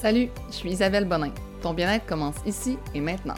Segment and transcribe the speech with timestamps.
[0.00, 1.32] Salut, je suis Isabelle Bonin.
[1.60, 3.34] Ton bien-être commence ici et maintenant.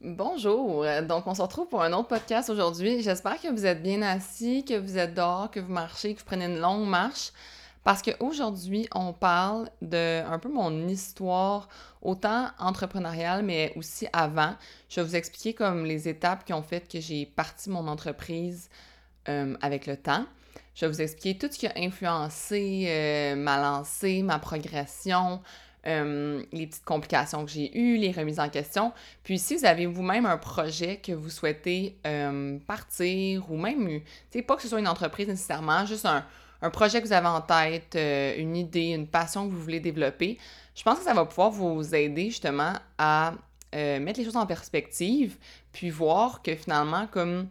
[0.00, 3.00] Bonjour, donc on se retrouve pour un autre podcast aujourd'hui.
[3.00, 6.24] J'espère que vous êtes bien assis, que vous êtes dehors, que vous marchez, que vous
[6.24, 7.30] prenez une longue marche.
[7.84, 11.68] Parce qu'aujourd'hui, on parle de un peu mon histoire,
[12.02, 14.56] autant entrepreneuriale, mais aussi avant.
[14.88, 18.70] Je vais vous expliquer comme les étapes qui ont fait que j'ai parti mon entreprise
[19.28, 20.24] euh, avec le temps.
[20.78, 25.42] Je vais vous expliquer tout ce qui a influencé euh, ma lancée, ma progression,
[25.88, 28.92] euh, les petites complications que j'ai eues, les remises en question.
[29.24, 34.02] Puis si vous avez vous-même un projet que vous souhaitez euh, partir ou même, tu
[34.30, 36.24] sais, pas que ce soit une entreprise nécessairement, juste un,
[36.62, 37.98] un projet que vous avez en tête,
[38.38, 40.38] une idée, une passion que vous voulez développer,
[40.76, 43.32] je pense que ça va pouvoir vous aider justement à
[43.72, 45.38] mettre les choses en perspective,
[45.72, 47.48] puis voir que finalement, comme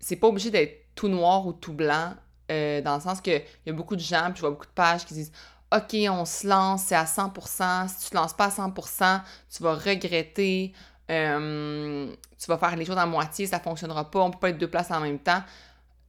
[0.00, 2.14] c'est pas obligé d'être tout noir ou tout blanc
[2.50, 4.70] euh, dans le sens qu'il y a beaucoup de gens, puis je vois beaucoup de
[4.70, 5.32] pages qui disent
[5.74, 7.88] OK, on se lance, c'est à 100%.
[7.88, 9.20] Si tu te lances pas à 100%,
[9.54, 10.72] tu vas regretter.
[11.10, 14.20] Euh, tu vas faire les choses à moitié, ça fonctionnera pas.
[14.20, 15.42] On peut pas être deux places en même temps.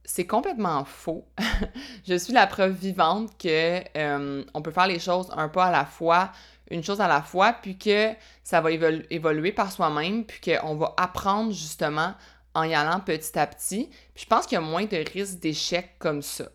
[0.04, 1.26] C'est complètement faux.
[2.08, 5.70] je suis la preuve vivante que euh, on peut faire les choses un pas à
[5.70, 6.32] la fois,
[6.70, 10.94] une chose à la fois, puis que ça va évoluer par soi-même, puis qu'on va
[10.96, 12.14] apprendre justement
[12.54, 13.88] en y allant petit à petit.
[14.14, 16.46] Puis je pense qu'il y a moins de risques d'échec comme ça.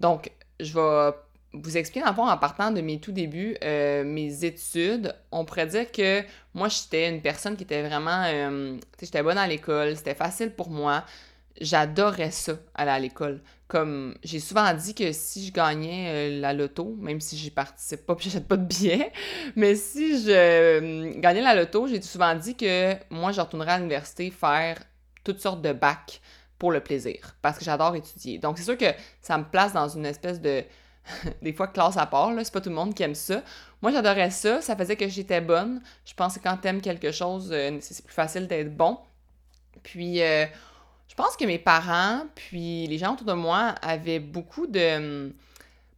[0.00, 1.12] Donc, je vais
[1.54, 5.14] vous expliquer, en en partant de mes tout débuts, euh, mes études.
[5.30, 6.22] On pourrait dire que
[6.54, 8.24] moi, j'étais une personne qui était vraiment...
[8.26, 11.04] Euh, j'étais bonne à l'école, c'était facile pour moi.
[11.60, 13.40] J'adorais ça, aller à l'école.
[13.68, 18.06] Comme j'ai souvent dit que si je gagnais euh, la loto, même si j'y participe
[18.06, 19.12] pas puis j'achète pas de billets,
[19.54, 24.30] mais si je gagnais la loto, j'ai souvent dit que moi, je retournerais à l'université
[24.30, 24.78] faire
[25.24, 26.20] toutes sortes de bacs
[26.58, 28.38] pour le plaisir, parce que j'adore étudier.
[28.38, 30.64] Donc, c'est sûr que ça me place dans une espèce de,
[31.42, 33.42] des fois, classe à part, là, c'est pas tout le monde qui aime ça.
[33.80, 35.82] Moi, j'adorais ça, ça faisait que j'étais bonne.
[36.04, 38.98] Je pense que quand t'aimes quelque chose, euh, c'est plus facile d'être bon.
[39.82, 40.46] Puis, euh,
[41.08, 45.32] je pense que mes parents, puis les gens autour de moi avaient beaucoup de...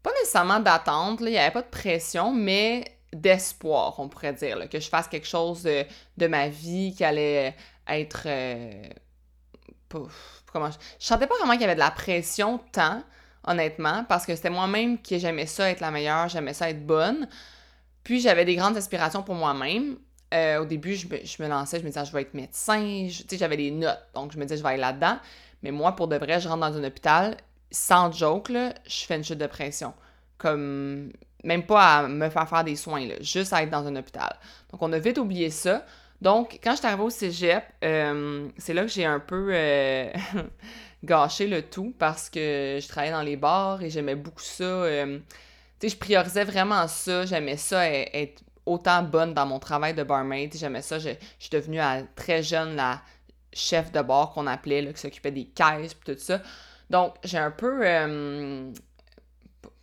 [0.02, 4.80] Pas nécessairement d'attente, il n'y avait pas de pression, mais d'espoir, on pourrait dire, que
[4.80, 5.84] je fasse quelque chose de,
[6.16, 7.54] de, ma vie qui allait
[7.86, 8.24] être...
[8.26, 8.82] Euh,
[10.52, 13.02] comment je, sentais pas vraiment qu'il y avait de la pression tant,
[13.46, 17.28] honnêtement, parce que c'était moi-même qui j'aimais ça être la meilleure, j'aimais ça être bonne.
[18.04, 19.96] Puis j'avais des grandes aspirations pour moi-même.
[20.32, 23.06] Euh, au début, je me, lançais, je me disais, je vais être médecin.
[23.08, 25.18] Tu sais, j'avais des notes, donc je me disais, je vais aller là-dedans.
[25.62, 27.36] Mais moi, pour de vrai, je rentre dans un hôpital,
[27.70, 29.94] sans joke, je fais une chute de pression.
[30.36, 31.12] Comme,
[31.42, 34.36] même pas à me faire faire des soins, juste à être dans un hôpital.
[34.70, 35.84] Donc, on a vite oublié ça.
[36.24, 40.10] Donc, quand je suis arrivée au cégep, euh, c'est là que j'ai un peu euh,
[41.04, 44.64] gâché le tout parce que je travaillais dans les bars et j'aimais beaucoup ça.
[44.64, 45.18] Euh,
[45.78, 47.26] tu sais, je priorisais vraiment ça.
[47.26, 50.56] J'aimais ça être autant bonne dans mon travail de barmaid.
[50.56, 50.98] J'aimais ça.
[50.98, 51.80] Je, suis devenue
[52.16, 53.02] très jeune la
[53.52, 56.40] chef de bar qu'on appelait, qui s'occupait des caisses et tout ça.
[56.88, 57.80] Donc, j'ai un peu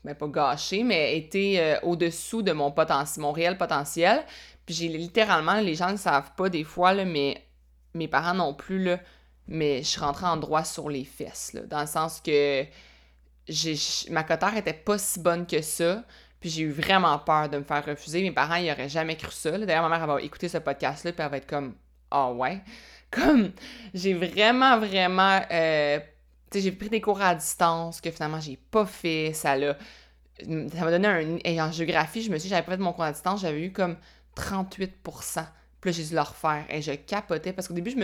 [0.03, 4.23] ben, pas gâché, mais été au-dessous de mon potentiel, mon réel potentiel.
[4.65, 7.45] Puis j'ai littéralement, les gens ne savent pas des fois, là, mais
[7.93, 8.99] mes parents non plus, là,
[9.47, 12.65] mais je suis rentrée en droit sur les fesses, là, dans le sens que
[13.47, 13.75] j'ai,
[14.09, 16.03] ma cotère était pas si bonne que ça.
[16.39, 18.23] Puis j'ai eu vraiment peur de me faire refuser.
[18.23, 19.51] Mes parents, ils auraient jamais cru ça.
[19.51, 21.75] D'ailleurs, ma mère, elle va écouter ce podcast-là, puis elle va être comme
[22.11, 22.61] «Ah ouais?»
[23.11, 23.51] Comme,
[23.93, 25.39] j'ai vraiment, vraiment...
[25.51, 25.99] Euh,
[26.49, 29.33] tu sais, j'ai pris des cours à distance que finalement, j'ai pas fait.
[29.33, 29.77] Ça l'a...
[30.39, 31.37] Ça m'a donné un...
[31.43, 33.61] Et en géographie, je me suis dit, j'avais pas fait mon cours à distance, j'avais
[33.61, 33.97] eu comme
[34.35, 34.89] 38%
[35.81, 36.65] Puis là, j'ai dû le refaire.
[36.69, 37.97] Et je capotais parce qu'au début, je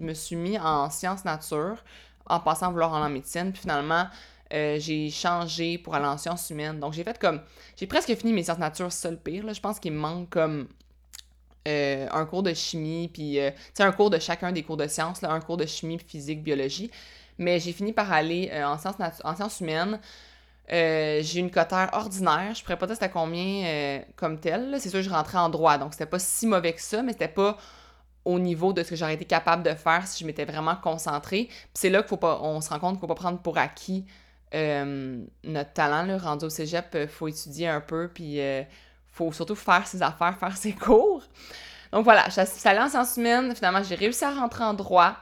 [0.00, 1.82] me, suis, mis en sciences nature
[2.26, 3.52] en passant à vouloir en médecine.
[3.52, 4.06] Puis finalement,
[4.52, 6.80] euh, j'ai changé pour aller en sciences humaines.
[6.80, 7.40] Donc, j'ai fait comme.
[7.76, 9.52] J'ai presque fini mes sciences nature, c'est le pire.
[9.52, 10.68] Je pense qu'il me manque comme.
[11.66, 15.22] Euh, un cours de chimie, puis euh, un cours de chacun des cours de sciences,
[15.22, 16.90] là, un cours de chimie, physique, biologie.
[17.38, 19.98] Mais j'ai fini par aller sciences en sciences humaines.
[20.72, 22.54] Euh, j'ai une cotère ordinaire.
[22.54, 24.76] Je pourrais pas dire c'était combien euh, comme tel.
[24.80, 27.12] C'est sûr que je rentrais en droit, donc c'était pas si mauvais que ça, mais
[27.12, 27.58] c'était pas
[28.24, 31.46] au niveau de ce que j'aurais été capable de faire si je m'étais vraiment concentrée.
[31.48, 34.06] Puis c'est là qu'on on se rend compte qu'il faut pas prendre pour acquis
[34.54, 36.04] euh, notre talent.
[36.04, 38.40] Là, rendu au cégep, faut étudier un peu, puis
[39.12, 41.22] faut surtout faire ses affaires, faire ses cours.
[41.92, 43.54] Donc voilà, je suis allée en sciences humaines.
[43.54, 45.16] Finalement, j'ai réussi à rentrer en droit.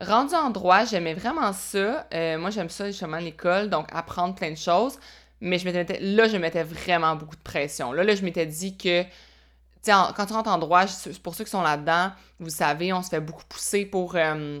[0.00, 2.06] Rendu en droit, j'aimais vraiment ça.
[2.14, 4.98] Euh, moi, j'aime ça justement l'école, donc apprendre plein de choses.
[5.40, 7.92] Mais je m'étais, là, je mettais vraiment beaucoup de pression.
[7.92, 10.84] Là, là je m'étais dit que, tu quand tu rentres en droit,
[11.22, 14.60] pour ceux qui sont là-dedans, vous savez, on se fait beaucoup pousser pour euh,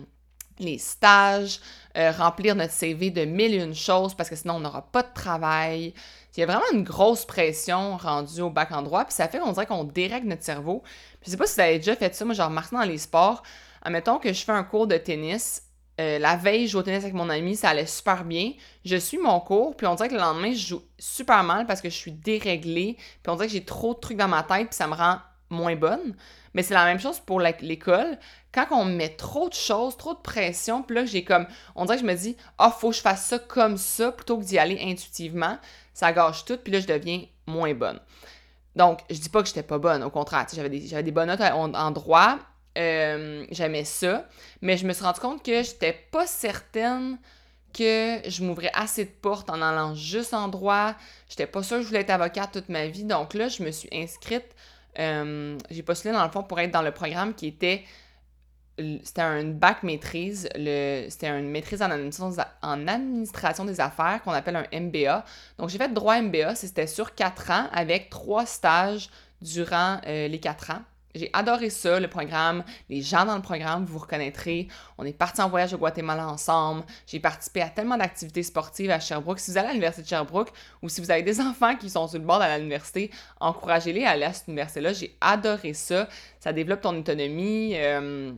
[0.58, 1.60] les stages,
[1.96, 5.02] euh, remplir notre CV de mille et une choses parce que sinon, on n'aura pas
[5.02, 5.94] de travail.
[6.32, 9.38] qu'il y a vraiment une grosse pression rendue au bac en droit, puis ça fait
[9.38, 10.82] qu'on dirait qu'on dérègle notre cerveau.
[11.20, 12.98] Puis je sais pas si vous avez déjà fait ça, moi, genre, remarqué dans les
[12.98, 13.42] sports,
[13.82, 15.62] admettons que je fais un cours de tennis,
[16.00, 18.52] euh, la veille, je joue au tennis avec mon ami, ça allait super bien.
[18.84, 21.80] Je suis mon cours, puis on dirait que le lendemain, je joue super mal parce
[21.80, 24.68] que je suis déréglée, puis on dirait que j'ai trop de trucs dans ma tête,
[24.68, 25.18] puis ça me rend
[25.50, 26.14] moins bonne.
[26.54, 28.18] Mais c'est la même chose pour l'école.
[28.52, 31.46] Quand on met trop de choses, trop de pression, puis là, j'ai comme.
[31.74, 34.38] On dirait que je me dis, ah, faut que je fasse ça comme ça plutôt
[34.38, 35.58] que d'y aller intuitivement.
[35.94, 38.00] Ça gâche tout, puis là, je deviens moins bonne.
[38.76, 40.46] Donc, je dis pas que j'étais pas bonne, au contraire.
[40.52, 40.68] J'avais
[41.02, 42.38] des, bonnes notes en, droit,
[42.76, 44.28] euh, j'aimais ça,
[44.62, 47.18] mais je me suis rendu compte que j'étais pas certaine
[47.72, 50.94] que je m'ouvrais assez de portes en allant juste en droit.
[51.28, 53.04] J'étais pas sûre que je voulais être avocate toute ma vie.
[53.04, 54.54] Donc là, je me suis inscrite
[54.98, 57.84] euh, j'ai postulé dans le fond pour être dans le programme qui était
[59.02, 61.90] c'était un bac maîtrise, c'était une maîtrise en
[62.86, 65.24] administration, des affaires qu'on appelle un MBA.
[65.58, 69.10] Donc j'ai fait droit MBA, c'était sur quatre ans avec trois stages
[69.42, 70.82] durant euh, les quatre ans.
[71.18, 72.62] J'ai adoré ça, le programme.
[72.88, 74.68] Les gens dans le programme, vous vous reconnaîtrez.
[74.96, 76.84] On est parti en voyage au Guatemala ensemble.
[77.06, 79.40] J'ai participé à tellement d'activités sportives à Sherbrooke.
[79.40, 80.50] Si vous allez à l'Université de Sherbrooke
[80.80, 83.10] ou si vous avez des enfants qui sont sur le bord de l'université,
[83.40, 84.92] encouragez-les à aller à cette université-là.
[84.92, 86.08] J'ai adoré ça.
[86.38, 87.72] Ça développe ton autonomie.
[87.74, 88.32] Euh,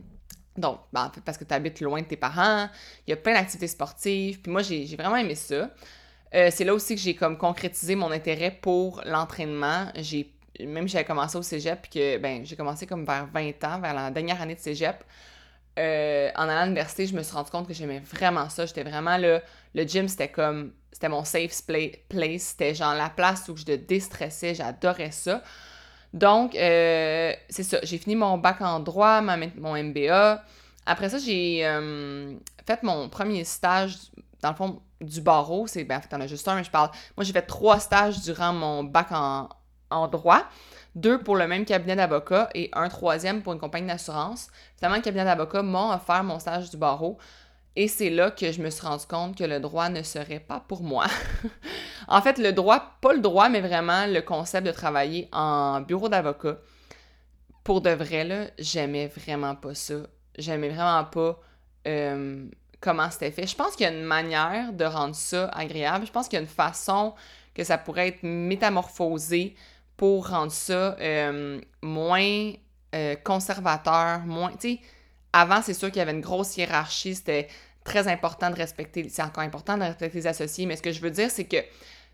[0.57, 2.67] donc, ben, parce que tu habites loin de tes parents.
[3.07, 4.41] Il y a plein d'activités sportives.
[4.41, 5.69] Puis moi, j'ai vraiment aimé ça.
[6.33, 9.87] Euh, c'est là aussi que j'ai comme concrétisé mon intérêt pour l'entraînement.
[9.95, 10.33] J'ai
[10.67, 13.93] même j'avais commencé au cégep, puis que ben, j'ai commencé comme vers 20 ans, vers
[13.93, 15.03] la dernière année de cégep.
[15.79, 18.65] Euh, en allant à l'université, je me suis rendu compte que j'aimais vraiment ça.
[18.65, 19.41] J'étais vraiment là.
[19.73, 20.73] Le gym, c'était comme.
[20.91, 21.61] C'était mon safe
[22.09, 22.41] place.
[22.41, 24.53] C'était genre la place où je te déstressais.
[24.53, 25.41] J'adorais ça.
[26.13, 27.79] Donc, euh, c'est ça.
[27.83, 30.43] J'ai fini mon bac en droit, mon MBA.
[30.85, 32.33] Après ça, j'ai euh,
[32.65, 33.97] fait mon premier stage,
[34.41, 35.67] dans le fond, du barreau.
[35.67, 36.89] C'est, ben, en fait, t'en as juste un, mais je parle.
[37.15, 39.47] Moi, j'ai fait trois stages durant mon bac en,
[39.91, 40.43] en droit,
[40.95, 44.47] deux pour le même cabinet d'avocat et un troisième pour une compagnie d'assurance.
[44.77, 47.17] Finalement, le cabinet d'avocat m'a offert mon stage du barreau.
[47.77, 50.61] Et c'est là que je me suis rendu compte que le droit ne serait pas
[50.67, 51.05] pour moi.
[52.09, 56.09] en fait, le droit, pas le droit, mais vraiment le concept de travailler en bureau
[56.09, 56.57] d'avocat.
[57.63, 59.95] Pour de vrai, là, j'aimais vraiment pas ça.
[60.37, 61.39] J'aimais vraiment pas
[61.87, 62.45] euh,
[62.81, 63.47] comment c'était fait.
[63.47, 66.05] Je pense qu'il y a une manière de rendre ça agréable.
[66.05, 67.13] Je pense qu'il y a une façon
[67.53, 69.55] que ça pourrait être métamorphosé
[70.01, 72.53] pour rendre ça euh, moins
[72.95, 74.49] euh, conservateur, moins.
[74.53, 74.79] Tu sais,
[75.31, 77.47] avant, c'est sûr qu'il y avait une grosse hiérarchie, c'était
[77.83, 81.01] très important de respecter, c'est encore important de respecter les associés, mais ce que je
[81.01, 81.57] veux dire, c'est que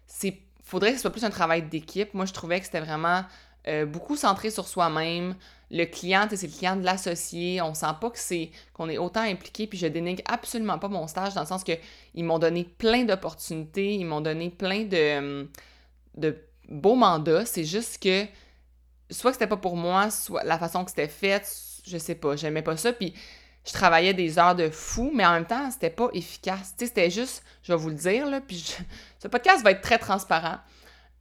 [0.06, 2.14] c'est faudrait que ce soit plus un travail d'équipe.
[2.14, 3.24] Moi, je trouvais que c'était vraiment
[3.70, 5.36] euh, beaucoup centré sur soi-même.
[5.72, 7.62] Le client, c'est le client de l'associé.
[7.62, 9.66] On sent pas que c'est qu'on est autant impliqué.
[9.66, 11.72] Puis je dénigre absolument pas mon stage dans le sens que
[12.16, 15.48] ils m'ont donné plein d'opportunités, ils m'ont donné plein de,
[16.18, 16.38] de
[16.68, 18.26] beau mandat, c'est juste que
[19.10, 21.44] soit que c'était pas pour moi, soit la façon que c'était fait,
[21.86, 23.14] je sais pas, j'aimais pas ça, puis
[23.66, 26.74] je travaillais des heures de fou, mais en même temps, c'était pas efficace.
[26.78, 28.76] Tu c'était juste, je vais vous le dire, là, puis
[29.20, 30.58] ce podcast va être très transparent.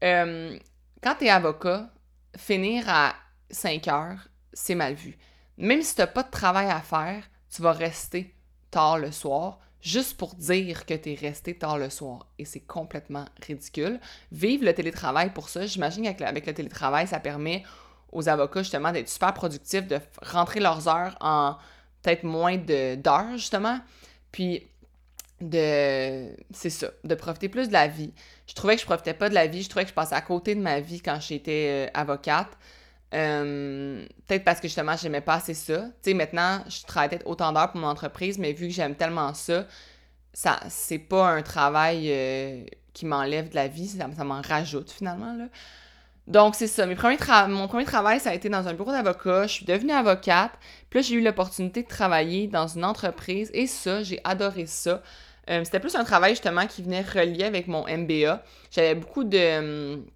[0.04, 0.56] Euh,
[1.02, 1.90] quand t'es avocat,
[2.36, 3.14] finir à
[3.50, 5.18] 5 heures, c'est mal vu.
[5.58, 8.34] Même si t'as pas de travail à faire, tu vas rester
[8.70, 12.26] tard le soir, juste pour dire que tu es resté tard le soir.
[12.38, 14.00] Et c'est complètement ridicule.
[14.32, 15.66] Vive le télétravail pour ça.
[15.66, 17.62] J'imagine qu'avec le télétravail, ça permet
[18.12, 21.56] aux avocats justement d'être super productifs, de rentrer leurs heures en
[22.02, 23.78] peut-être moins d'heures justement.
[24.32, 24.66] Puis
[25.40, 28.12] de c'est ça, de profiter plus de la vie.
[28.46, 30.22] Je trouvais que je profitais pas de la vie, je trouvais que je passais à
[30.22, 32.56] côté de ma vie quand j'étais euh, avocate.
[33.14, 35.84] Euh, peut-être parce que justement, j'aimais pas assez ça.
[36.02, 38.94] Tu sais, maintenant, je travaille peut-être autant d'heures pour mon entreprise, mais vu que j'aime
[38.96, 39.66] tellement ça,
[40.32, 45.34] ça c'est pas un travail euh, qui m'enlève de la vie, ça, m'en rajoute finalement.
[45.34, 45.46] Là.
[46.26, 46.86] Donc, c'est ça.
[46.86, 49.46] Mes premiers mon premier travail, ça a été dans un bureau d'avocat.
[49.46, 50.52] Je suis devenue avocate.
[50.90, 53.50] Puis là, j'ai eu l'opportunité de travailler dans une entreprise.
[53.54, 55.02] Et ça, j'ai adoré ça.
[55.48, 58.42] Euh, c'était plus un travail justement qui venait relier avec mon MBA.
[58.72, 60.06] J'avais beaucoup de hum,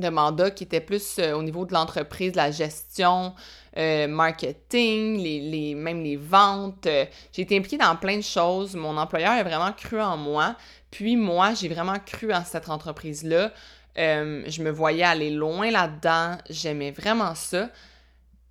[0.00, 3.34] de mandat qui était plus euh, au niveau de l'entreprise, la gestion,
[3.76, 6.86] euh, marketing, les, les, même les ventes.
[6.86, 8.74] Euh, j'ai été impliquée dans plein de choses.
[8.74, 10.56] Mon employeur a vraiment cru en moi.
[10.90, 13.52] Puis moi, j'ai vraiment cru en cette entreprise-là.
[13.96, 16.38] je me voyais aller loin là-dedans.
[16.48, 17.68] J'aimais vraiment ça.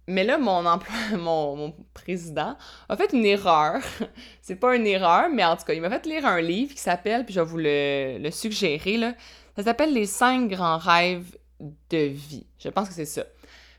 [0.09, 0.63] Mais là, mon,
[1.17, 2.57] mon, mon, président
[2.89, 3.79] a fait une erreur.
[4.41, 6.81] C'est pas une erreur, mais en tout cas, il m'a fait lire un livre qui
[6.81, 9.13] s'appelle, puis je vais vous le, le suggérer, là.
[9.55, 12.45] Ça s'appelle Les cinq grands rêves de vie.
[12.57, 13.23] Je pense que c'est ça.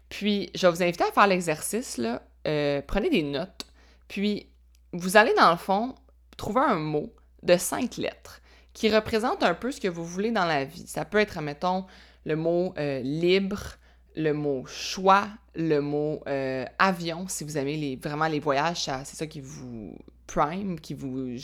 [0.08, 2.00] Puis, je vais vous inviter à faire l'exercice.
[2.46, 3.66] Euh, prenez des notes.
[4.08, 4.48] Puis,
[4.92, 5.94] vous allez, dans le fond,
[6.36, 8.40] trouver un mot de cinq lettres
[8.72, 10.86] qui représente un peu ce que vous voulez dans la vie.
[10.86, 11.86] Ça peut être, admettons,
[12.24, 13.76] le mot euh, libre,
[14.16, 19.16] le mot choix, le mot euh, avion, si vous aimez les, vraiment les voyages, c'est
[19.16, 19.96] ça qui vous
[20.26, 21.36] prime, qui vous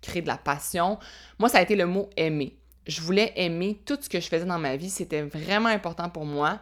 [0.00, 0.98] crée de la passion.
[1.38, 2.56] Moi, ça a été le mot aimer.
[2.86, 4.90] Je voulais aimer tout ce que je faisais dans ma vie.
[4.90, 6.60] C'était vraiment important pour moi.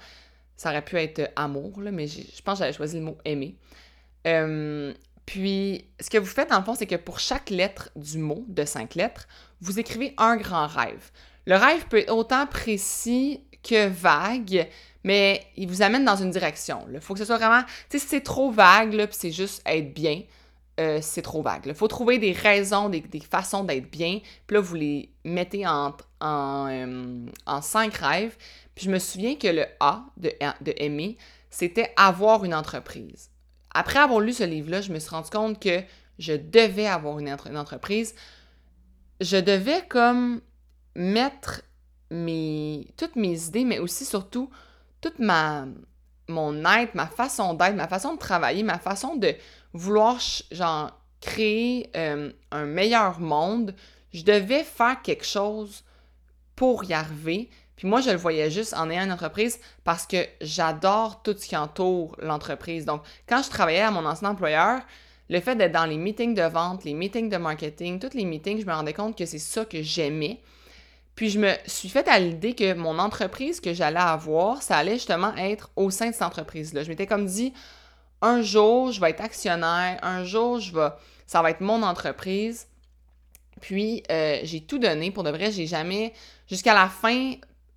[0.57, 3.57] Ça aurait pu être amour, là, mais je pense que j'avais choisi le mot aimer.
[4.27, 4.93] Euh,
[5.25, 8.65] puis, ce que vous faites, en fond, c'est que pour chaque lettre du mot, de
[8.65, 9.29] cinq lettres,
[9.61, 11.11] vous écrivez un grand rêve.
[11.47, 14.69] Le rêve peut être autant précis que vague,
[15.05, 16.87] mais il vous amène dans une direction.
[16.93, 17.63] Il faut que ce soit vraiment...
[17.89, 20.23] Tu sais, si c'est trop vague, c'est juste être bien,
[20.81, 21.63] euh, c'est trop vague.
[21.67, 25.95] Il faut trouver des raisons, des, façons d'être bien, puis là, vous les mettez en,
[26.21, 28.37] en, euh, cinq rêves,
[28.75, 30.33] puis je me souviens que le A de,
[30.63, 31.19] de aimer,
[31.51, 33.31] c'était avoir une entreprise.
[33.73, 35.83] Après avoir lu ce livre-là, je me suis rendu compte que
[36.19, 38.15] je devais avoir une, entreprise.
[39.21, 40.41] Je devais comme
[40.95, 41.63] mettre
[42.11, 44.51] mes, toutes mes idées, mais aussi surtout
[45.01, 45.67] toute ma
[46.29, 49.35] mon être, ma façon d'être, ma façon de travailler, ma façon de
[49.73, 50.19] vouloir
[50.51, 53.75] genre créer euh, un meilleur monde.
[54.13, 55.85] Je devais faire quelque chose
[56.57, 57.49] pour y arriver.
[57.77, 61.47] Puis moi, je le voyais juste en ayant une entreprise parce que j'adore tout ce
[61.47, 62.85] qui entoure l'entreprise.
[62.85, 64.83] Donc, quand je travaillais à mon ancien employeur,
[65.31, 68.61] le fait d'être dans les meetings de vente, les meetings de marketing, tous les meetings,
[68.61, 70.41] je me rendais compte que c'est ça que j'aimais.
[71.15, 74.95] Puis je me suis fait à l'idée que mon entreprise que j'allais avoir, ça allait
[74.95, 76.83] justement être au sein de cette entreprise-là.
[76.83, 77.53] Je m'étais comme dit,
[78.23, 80.89] un jour, je vais être actionnaire, un jour, je vais,
[81.27, 82.67] ça va être mon entreprise.
[83.61, 85.11] Puis euh, j'ai tout donné.
[85.11, 86.13] Pour de vrai, j'ai jamais,
[86.49, 87.35] jusqu'à la fin,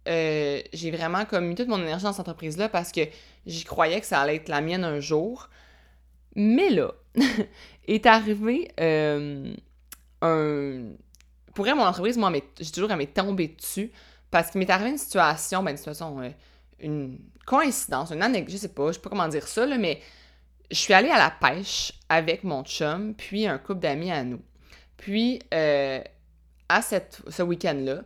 [0.07, 3.01] euh, j'ai vraiment comme mis toute mon énergie dans cette entreprise-là parce que
[3.45, 5.49] j'y croyais que ça allait être la mienne un jour.
[6.35, 6.93] Mais là,
[7.87, 9.53] est arrivé euh,
[10.21, 10.81] un.
[11.53, 13.91] Pour mon entreprise, moi, j'ai toujours à m'être tombée dessus
[14.31, 16.33] parce qu'il m'est arrivé une situation, ben, une situation,
[16.79, 20.01] une coïncidence, une anecdote, je sais pas, je sais pas comment dire ça, là, mais
[20.71, 24.41] je suis allée à la pêche avec mon chum, puis un couple d'amis à nous.
[24.97, 28.03] Puis, à cette, ce week-end-là,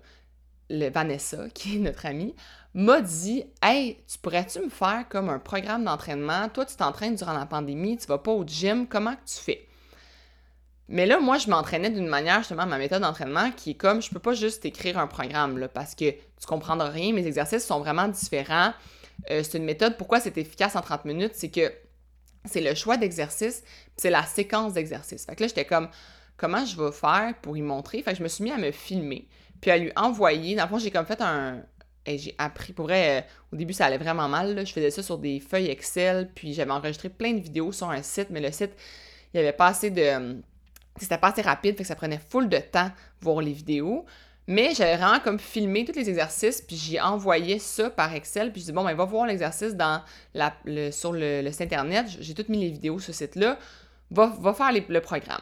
[0.70, 2.36] le Vanessa, qui est notre amie,
[2.74, 6.50] m'a dit Hey, tu pourrais-tu me faire comme un programme d'entraînement?
[6.50, 9.68] Toi, tu t'entraînes durant la pandémie, tu vas pas au gym, comment que tu fais
[10.90, 14.10] mais là, moi, je m'entraînais d'une manière, justement, ma méthode d'entraînement qui est comme, je
[14.10, 17.80] peux pas juste écrire un programme, là, parce que tu comprendras rien, mes exercices sont
[17.80, 18.74] vraiment différents.
[19.32, 21.74] Euh, c'est une méthode, pourquoi c'est efficace en 30 minutes, c'est que
[22.48, 23.64] c'est le choix d'exercice,
[23.96, 25.26] c'est la séquence d'exercice.
[25.26, 25.90] Fait que là, j'étais comme,
[26.38, 28.02] comment je vais faire pour y montrer?
[28.02, 29.28] Fait que je me suis mis à me filmer
[29.62, 30.56] puis à lui envoyer.
[30.56, 31.62] Dans le fond, j'ai comme fait un.
[32.06, 32.72] Et j'ai appris.
[32.72, 34.66] Pour euh, au début, ça allait vraiment mal.
[34.66, 38.02] Je faisais ça sur des feuilles Excel, puis j'avais enregistré plein de vidéos sur un
[38.02, 38.72] site, mais le site,
[39.34, 40.02] il n'y avait pas assez de.
[40.02, 40.34] Euh,
[40.96, 42.90] c'était pas assez rapide, fait que ça prenait full de temps
[43.22, 44.06] voir les vidéos.
[44.48, 48.62] Mais j'avais vraiment comme filmé tous les exercices, puis j'ai envoyé ça par Excel, puis
[48.62, 52.08] je dis bon, ben va voir l'exercice sur le, site internet.
[52.20, 53.58] J'ai toutes mis les vidéos sur ce site-là.
[54.10, 55.42] Va, va faire le programme.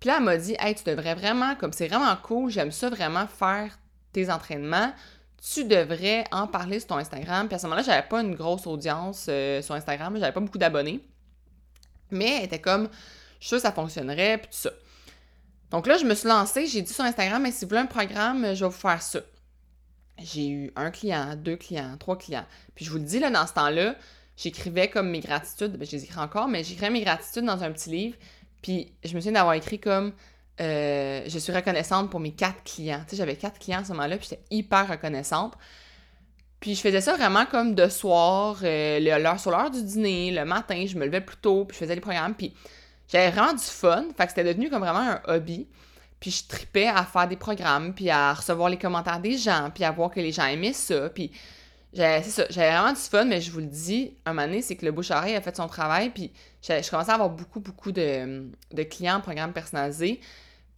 [0.00, 2.88] Puis là, elle m'a dit Hey, tu devrais vraiment, comme c'est vraiment cool, j'aime ça
[2.88, 3.78] vraiment faire
[4.12, 4.92] tes entraînements.
[5.54, 7.46] Tu devrais en parler sur ton Instagram.
[7.46, 10.58] Puis à ce moment-là, j'avais pas une grosse audience euh, sur Instagram, j'avais pas beaucoup
[10.58, 11.00] d'abonnés.
[12.10, 12.88] Mais elle était comme
[13.38, 14.70] Je suis sûre que ça fonctionnerait, puis tout ça.
[15.70, 17.86] Donc là, je me suis lancée, j'ai dit sur Instagram, mais si vous voulez un
[17.86, 19.20] programme, je vais vous faire ça.
[20.18, 22.44] J'ai eu un client, deux clients, trois clients.
[22.74, 23.94] Puis je vous le dis, là, dans ce temps-là,
[24.36, 27.70] j'écrivais comme mes gratitudes, ben, je les écris encore, mais j'écrivais mes gratitudes dans un
[27.70, 28.16] petit livre.
[28.62, 30.12] Puis je me souviens d'avoir écrit comme
[30.60, 33.02] euh, je suis reconnaissante pour mes quatre clients.
[33.04, 35.54] Tu sais, j'avais quatre clients à ce moment-là, puis j'étais hyper reconnaissante.
[36.58, 40.44] Puis je faisais ça vraiment comme de soir, euh, l'heure sur l'heure du dîner, le
[40.44, 42.52] matin, je me levais plus tôt, puis je faisais les programmes, puis
[43.10, 44.04] j'avais vraiment du fun.
[44.16, 45.66] Fait que c'était devenu comme vraiment un hobby.
[46.20, 49.84] Puis je tripais à faire des programmes, puis à recevoir les commentaires des gens, puis
[49.84, 51.32] à voir que les gens aimaient ça, puis
[51.94, 54.76] c'est ça, j'avais vraiment du fun, mais je vous le dis, un moment donné, c'est
[54.76, 56.30] que le bouche a fait son travail, puis
[56.62, 58.44] je commençais à avoir beaucoup, beaucoup de,
[58.84, 60.20] clients en programme personnalisé.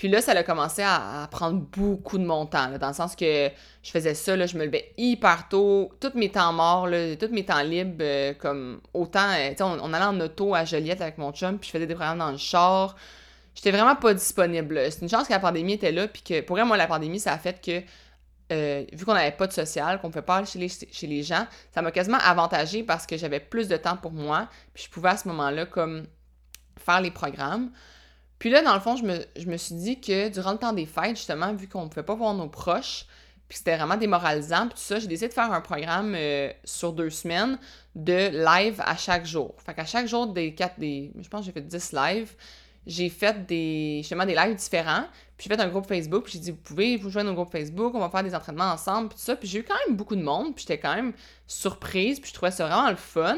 [0.03, 3.49] Puis là, ça a commencé à, prendre beaucoup de mon temps, dans le sens que
[3.85, 7.29] je faisais ça, là, je me levais hyper tôt, tous mes temps morts, là, tous
[7.29, 11.01] mes temps libres, euh, comme autant, euh, tu sais, on, allait en auto à Joliette
[11.03, 12.97] avec mon chum, puis je faisais des programmes dans le char.
[13.55, 14.91] J'étais vraiment pas disponible.
[14.91, 17.35] C'est une chance que la pandémie était là, puis que pour moi, la pandémie, ça
[17.35, 17.81] a fait que
[18.53, 21.47] euh, vu qu'on n'avait pas de social, qu'on ne fait pas les, chez les gens,
[21.73, 25.11] ça m'a quasiment avantagé parce que j'avais plus de temps pour moi, puis je pouvais
[25.11, 26.09] à ce moment-là comme
[26.77, 27.71] faire les programmes.
[28.43, 31.15] Puis là, dans le fond, je me, suis dit que durant le temps des fêtes,
[31.15, 33.07] justement, vu qu'on ne pouvait pas voir nos proches,
[33.49, 36.93] puis c'était vraiment démoralisant, puis tout ça, j'ai décidé de faire un programme euh, sur
[36.93, 37.57] deux semaines
[37.95, 39.55] de live à chaque jour.
[39.65, 42.33] Fait qu'à chaque jour des quatre, des, je pense que j'ai fait 10 lives,
[42.85, 45.05] j'ai fait des, justement des lives différents.
[45.39, 47.53] Puis j'ai fait un groupe Facebook, puis j'ai dit, vous pouvez vous joindre au groupe
[47.53, 49.37] Facebook, on va faire des entraînements ensemble, puis tout ça.
[49.37, 51.13] Puis j'ai eu quand même beaucoup de monde, puis j'étais quand même
[51.47, 53.37] surprise, puis je trouvais ça vraiment le fun.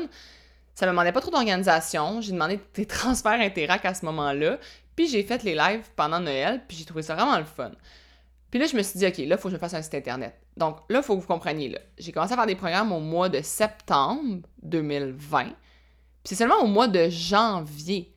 [0.74, 2.22] Ça me demandait pas trop d'organisation.
[2.22, 4.58] J'ai demandé des transferts Interac à ce moment-là.
[4.96, 7.72] Puis j'ai fait les lives pendant Noël, puis j'ai trouvé ça vraiment le fun.
[8.50, 9.94] Puis là, je me suis dit, OK, là, il faut que je fasse un site
[9.94, 10.34] Internet.
[10.56, 11.80] Donc là, il faut que vous compreniez, là.
[11.98, 15.44] J'ai commencé à faire des programmes au mois de septembre 2020.
[15.44, 15.54] Puis
[16.24, 18.14] c'est seulement au mois de janvier,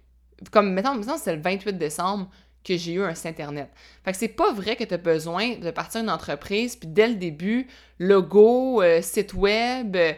[0.51, 2.29] comme, mettons, mettons c'est le 28 décembre,
[2.63, 3.69] que j'ai eu un site Internet.
[4.03, 7.07] Fait que c'est pas vrai que tu as besoin de partir une entreprise, puis dès
[7.07, 7.67] le début,
[7.97, 10.13] logo, euh, site web, euh,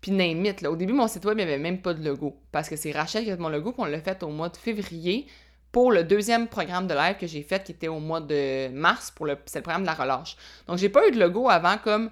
[0.00, 0.62] puis name it.
[0.62, 0.70] Là.
[0.70, 2.90] Au début, mon site web, il n'y avait même pas de logo, parce que c'est
[2.90, 5.26] Rachel qui a fait mon logo, puis on l'a fait au mois de février
[5.72, 9.10] pour le deuxième programme de live que j'ai fait, qui était au mois de mars,
[9.10, 10.36] pour le, c'est le programme de la relâche.
[10.66, 12.10] Donc, j'ai pas eu de logo avant comme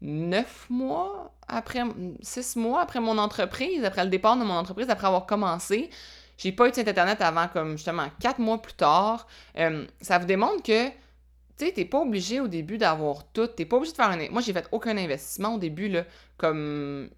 [0.00, 1.82] neuf mois après,
[2.22, 5.90] six mois après mon entreprise, après le départ de mon entreprise, après avoir commencé.
[6.38, 9.26] J'ai pas eu de site internet avant comme justement quatre mois plus tard.
[9.58, 13.46] Euh, ça vous démontre que tu sais, t'es pas obligé au début d'avoir tout.
[13.46, 14.28] T'es pas obligé de faire un.
[14.28, 16.04] Moi, j'ai fait aucun investissement au début, là.
[16.36, 17.08] Comme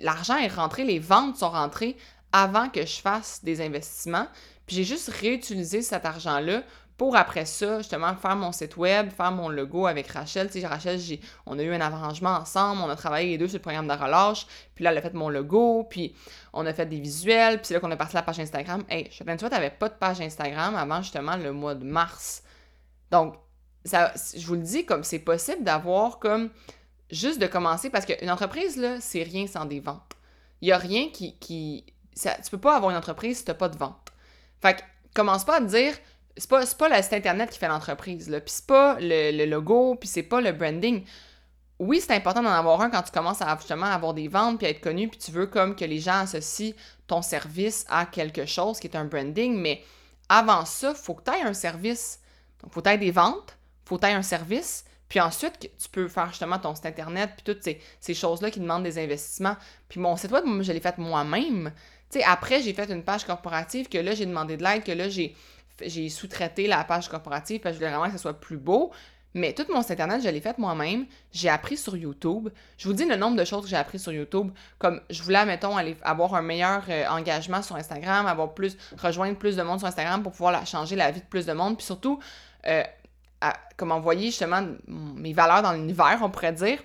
[0.00, 1.96] l'argent est rentré, les ventes sont rentrées
[2.30, 4.28] avant que je fasse des investissements.
[4.68, 6.62] Puis j'ai juste réutilisé cet argent-là
[6.98, 10.50] pour après ça, justement, faire mon site web, faire mon logo avec Rachel.
[10.50, 11.00] Tu sais, Rachel,
[11.46, 13.94] on a eu un arrangement ensemble, on a travaillé les deux sur le programme de
[13.94, 16.14] relâche, puis là, elle a fait mon logo, puis
[16.52, 18.84] on a fait des visuels, puis c'est là qu'on a parti la page Instagram.
[18.90, 22.42] Hey, je tu vois, t'avais pas de page Instagram avant justement le mois de mars.
[23.10, 23.36] Donc,
[23.86, 26.50] je vous le dis, comme c'est possible d'avoir comme
[27.10, 30.12] juste de commencer, parce qu'une entreprise, là, c'est rien sans des ventes.
[30.60, 31.38] Il y a rien qui...
[31.38, 34.12] qui ça, tu peux pas avoir une entreprise si t'as pas de vente.
[34.60, 34.82] Fait que,
[35.14, 35.94] commence pas à dire
[36.38, 38.40] c'est pas, pas le site internet qui fait l'entreprise, là.
[38.40, 41.04] Puis c'est pas le, logo, puis c'est pas le branding.
[41.78, 44.66] Oui, c'est important d'en avoir un quand tu commences à justement avoir des ventes, puis
[44.66, 46.74] à être connu, puis tu veux comme que les gens associent
[47.06, 49.82] ton service à quelque chose qui est un branding, mais
[50.28, 52.20] avant ça, faut que tu aies un service.
[52.62, 55.58] Donc, faut que tu aies des ventes, faut que tu aies un service, puis ensuite,
[55.60, 58.98] tu peux faire justement ton site internet, puis toutes ces, ces choses-là qui demandent des
[58.98, 59.56] investissements.
[59.88, 61.72] Puis mon site web, je l'ai fait moi-même.
[62.10, 64.92] Tu sais, après, j'ai fait une page corporative que là, j'ai demandé de l'aide, que
[64.92, 68.56] là, j'ai sous-traité la page corporative parce que je voulais vraiment que ça soit plus
[68.56, 68.92] beau.
[69.34, 71.06] Mais tout mon site internet, je l'ai fait moi-même.
[71.32, 72.48] J'ai appris sur YouTube.
[72.78, 74.50] Je vous dis le nombre de choses que j'ai appris sur YouTube.
[74.78, 79.54] Comme je voulais, mettons, avoir un meilleur euh, engagement sur Instagram, avoir plus, rejoindre plus
[79.56, 81.76] de monde sur Instagram pour pouvoir changer la vie de plus de monde.
[81.76, 82.18] Puis surtout,
[82.66, 82.82] euh,
[83.76, 86.82] comme envoyer justement mes valeurs dans l'univers, on pourrait dire.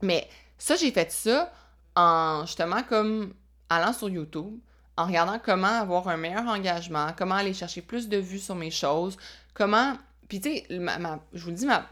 [0.00, 1.52] Mais ça, j'ai fait ça
[1.94, 3.34] en justement comme
[3.68, 4.58] allant sur YouTube,
[4.96, 8.70] en regardant comment avoir un meilleur engagement, comment aller chercher plus de vues sur mes
[8.70, 9.16] choses,
[9.54, 9.96] comment...
[10.28, 11.86] Puis tu sais, je vous le dis, ma,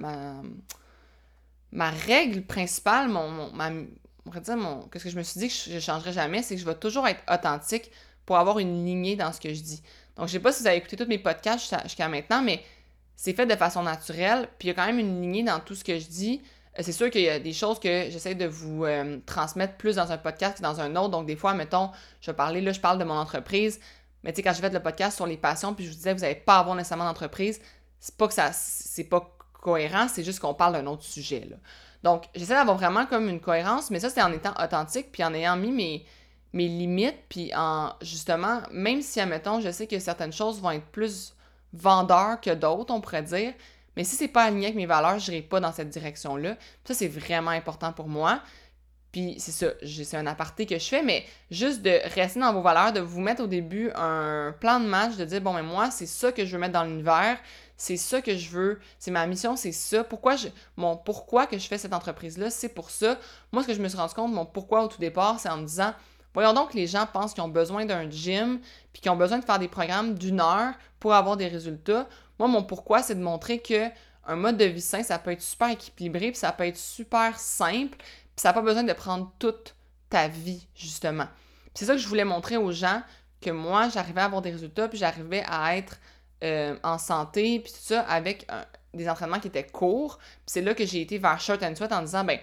[1.72, 4.56] ma, règle principale, mon, dire,
[4.92, 6.74] qu'est-ce que je me suis dit que je ne changerai jamais, c'est que je vais
[6.74, 7.90] toujours être authentique
[8.26, 9.82] pour avoir une lignée dans ce que je dis.
[10.16, 12.62] Donc, je sais pas si vous avez écouté tous mes podcasts jusqu'à maintenant, mais
[13.14, 15.74] c'est fait de façon naturelle, puis il y a quand même une lignée dans tout
[15.74, 16.42] ce que je dis.
[16.78, 19.96] Euh, c'est sûr qu'il y a des choses que j'essaie de vous euh, transmettre plus
[19.96, 21.10] dans un podcast que dans un autre.
[21.10, 23.80] Donc, des fois, mettons, je parler, là, je parle de mon entreprise.
[24.22, 26.12] Mais tu sais, quand je fais le podcast sur les passions, puis je vous disais,
[26.12, 27.60] vous n'allez pas avoir nécessairement d'entreprise,
[28.00, 31.56] c'est pas que ça, c'est pas cohérent, c'est juste qu'on parle d'un autre sujet, là.
[32.02, 35.34] Donc, j'essaie d'avoir vraiment comme une cohérence, mais ça, c'est en étant authentique, puis en
[35.34, 36.06] ayant mis mes,
[36.52, 40.86] mes limites, puis en, justement, même si, admettons, je sais que certaines choses vont être
[40.86, 41.34] plus
[41.72, 43.54] vendeurs que d'autres, on pourrait dire,
[43.96, 46.56] mais si c'est pas aligné avec mes valeurs, je n'irai pas dans cette direction-là.
[46.84, 48.40] Ça, c'est vraiment important pour moi.
[49.16, 52.60] Puis c'est ça, c'est un aparté que je fais, mais juste de rester dans vos
[52.60, 55.90] valeurs, de vous mettre au début un plan de match, de dire, bon, mais moi,
[55.90, 57.38] c'est ça que je veux mettre dans l'univers,
[57.78, 60.04] c'est ça que je veux, c'est ma mission, c'est ça.
[60.04, 60.48] Pourquoi je,
[61.06, 63.18] pourquoi que je fais cette entreprise-là, c'est pour ça.
[63.52, 65.56] Moi, ce que je me suis rendu compte, mon pourquoi au tout départ, c'est en
[65.56, 65.94] me disant,
[66.34, 68.60] voyons donc, les gens pensent qu'ils ont besoin d'un gym,
[68.92, 72.06] puis qu'ils ont besoin de faire des programmes d'une heure pour avoir des résultats.
[72.38, 73.88] Moi, mon pourquoi, c'est de montrer que
[74.26, 77.38] un mode de vie sain, ça peut être super équilibré, puis ça peut être super
[77.38, 79.74] simple, puis ça n'a pas besoin de prendre toute
[80.10, 81.26] ta vie, justement.
[81.74, 83.02] C'est ça que je voulais montrer aux gens,
[83.40, 85.98] que moi, j'arrivais à avoir des résultats, puis j'arrivais à être
[86.42, 88.46] euh, en santé, puis tout ça, avec
[88.94, 90.18] des entraînements qui étaient courts.
[90.46, 92.38] C'est là que j'ai été vers Short and Sweat en disant, ben,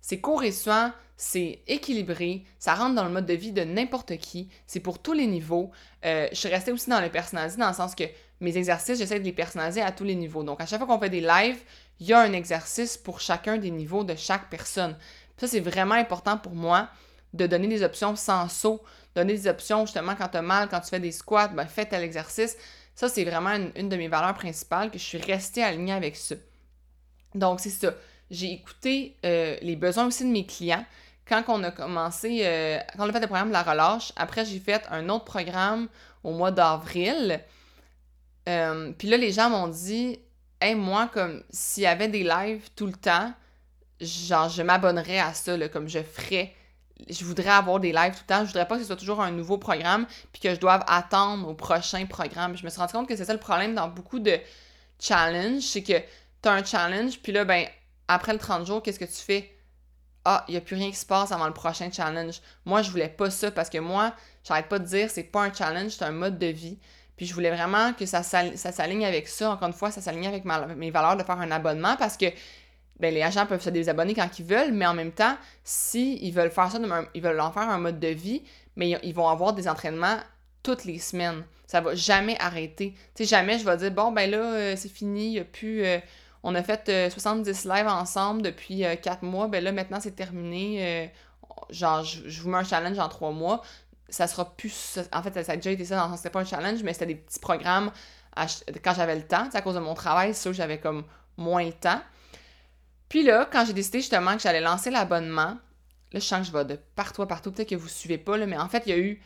[0.00, 4.16] c'est court et soin, c'est équilibré, ça rentre dans le mode de vie de n'importe
[4.18, 5.70] qui, c'est pour tous les niveaux.
[6.04, 8.04] Euh, je suis restée aussi dans le personnalisé dans le sens que
[8.40, 10.42] mes exercices, j'essaie de les personnaliser à tous les niveaux.
[10.42, 11.58] Donc, à chaque fois qu'on fait des lives,
[12.00, 14.96] il y a un exercice pour chacun des niveaux de chaque personne.
[15.38, 16.88] ça, c'est vraiment important pour moi
[17.32, 18.82] de donner des options sans saut,
[19.14, 21.86] donner des options justement quand tu as mal, quand tu fais des squats, ben fais
[21.86, 22.56] tel exercice.
[22.94, 26.34] Ça, c'est vraiment une, de mes valeurs principales que je suis restée alignée avec ça.
[27.34, 27.94] Donc, c'est ça.
[28.30, 30.84] J'ai écouté euh, les besoins aussi de mes clients.
[31.28, 34.44] Quand on a commencé, euh, quand on a fait le programme de la relâche, après
[34.44, 35.88] j'ai fait un autre programme
[36.24, 37.40] au mois d'avril
[38.48, 40.20] Euh, puis là, les gens m'ont dit,
[40.76, 43.32] moi, comme s'il y avait des lives tout le temps,
[44.00, 46.54] genre, je m'abonnerais à ça, comme je ferais.
[47.10, 48.40] Je voudrais avoir des lives tout le temps.
[48.40, 51.46] Je voudrais pas que ce soit toujours un nouveau programme, puis que je doive attendre
[51.48, 52.56] au prochain programme.
[52.56, 54.38] Je me suis rendu compte que c'est ça le problème dans beaucoup de
[54.98, 55.98] challenges, c'est que
[56.42, 57.66] tu as un challenge, puis là, ben,
[58.08, 59.52] après le 30 jours, qu'est-ce que tu fais?
[60.24, 62.40] Ah, il n'y a plus rien qui se passe avant le prochain challenge.
[62.64, 65.52] Moi, je voulais pas ça parce que moi, j'arrête pas de dire, c'est pas un
[65.52, 66.78] challenge, c'est un mode de vie.
[67.16, 69.50] Puis je voulais vraiment que ça s'aligne avec ça.
[69.50, 72.26] Encore une fois, ça s'aligne avec mes valeurs de faire un abonnement parce que
[72.98, 76.32] ben, les agents peuvent se désabonner quand ils veulent, mais en même temps, s'ils ils
[76.32, 76.78] veulent faire ça,
[77.14, 78.42] ils veulent en faire un mode de vie,
[78.76, 80.18] mais ils vont avoir des entraînements
[80.62, 81.44] toutes les semaines.
[81.66, 82.92] Ça va jamais arrêter.
[83.14, 85.84] Tu sais, jamais je vais dire, bon, ben là, euh, c'est fini, il a plus.
[85.84, 85.98] Euh,
[86.42, 91.10] on a fait 70 euh, lives ensemble depuis 4 mois, ben là, maintenant, c'est terminé.
[91.70, 93.62] genre, je, vous mets un challenge en 3 mois.
[94.08, 94.98] Ça sera plus.
[95.12, 97.16] En fait, ça, a déjà été ça, dans c'était pas un challenge, mais c'était des
[97.16, 97.90] petits programmes
[98.84, 99.48] quand j'avais le temps.
[99.52, 101.04] à cause de mon travail, c'est sûr que j'avais comme
[101.36, 102.00] moins le temps.
[103.08, 105.56] Puis là, quand j'ai décidé justement que j'allais lancer l'abonnement,
[106.12, 107.52] là, je sens que je vais de partout partout.
[107.52, 109.20] Peut-être que vous ne suivez pas, là, mais en fait, il y a eu.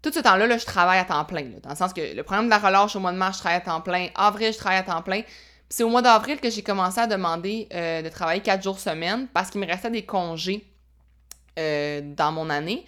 [0.00, 1.42] Tout ce temps-là, là, je travaille à temps plein.
[1.60, 3.58] dans le sens que le programme de la relâche au mois de mars, je travaille
[3.58, 4.08] à temps plein.
[4.14, 5.22] Avril, je travaille à temps plein.
[5.68, 9.26] C'est au mois d'avril que j'ai commencé à demander euh, de travailler quatre jours semaine
[9.34, 10.64] parce qu'il me restait des congés
[11.58, 12.86] euh, dans mon année.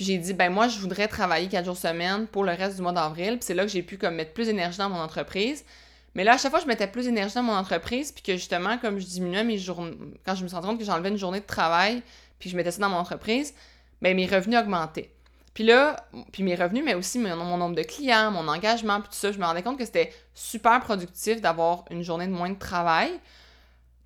[0.00, 2.80] Puis j'ai dit, ben moi, je voudrais travailler quatre jours semaine pour le reste du
[2.80, 3.32] mois d'avril.
[3.32, 5.62] Puis c'est là que j'ai pu comme mettre plus d'énergie dans mon entreprise.
[6.14, 8.78] Mais là, à chaque fois, je mettais plus d'énergie dans mon entreprise, puis que justement,
[8.78, 11.40] comme je diminuais mes journées, quand je me suis rendu compte que j'enlevais une journée
[11.40, 12.02] de travail,
[12.38, 13.52] puis je mettais ça dans mon entreprise,
[14.00, 15.10] ben mes revenus augmentaient.
[15.52, 15.96] Puis là,
[16.32, 19.38] puis mes revenus, mais aussi mon, nombre de clients, mon engagement, puis tout ça, je
[19.38, 23.10] me rendais compte que c'était super productif d'avoir une journée de moins de travail.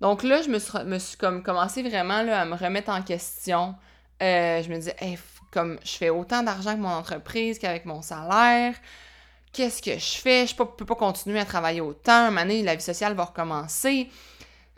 [0.01, 3.01] Donc là, je me suis, me suis comme commencé vraiment là, à me remettre en
[3.01, 3.75] question.
[4.21, 5.17] Euh, je me disais, hey,
[5.51, 8.75] comme je fais autant d'argent que mon entreprise, qu'avec mon salaire,
[9.53, 10.47] qu'est-ce que je fais?
[10.47, 12.11] Je peux, pas continuer à travailler autant.
[12.11, 14.09] Un moment donné, la vie sociale va recommencer.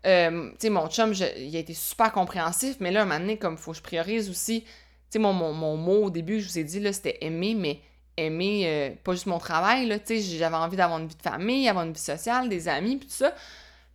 [0.06, 3.54] Euh, tu mon chum, il a été super compréhensif, mais là, un moment donné, comme
[3.54, 4.70] il faut que je priorise aussi, tu
[5.10, 7.82] sais, mon, mon, mot au début, je vous ai dit, là, c'était aimer, mais
[8.16, 11.22] aimer euh, pas juste mon travail, là, tu sais, j'avais envie d'avoir une vie de
[11.22, 13.34] famille, avoir une vie sociale, des amis, puis tout ça.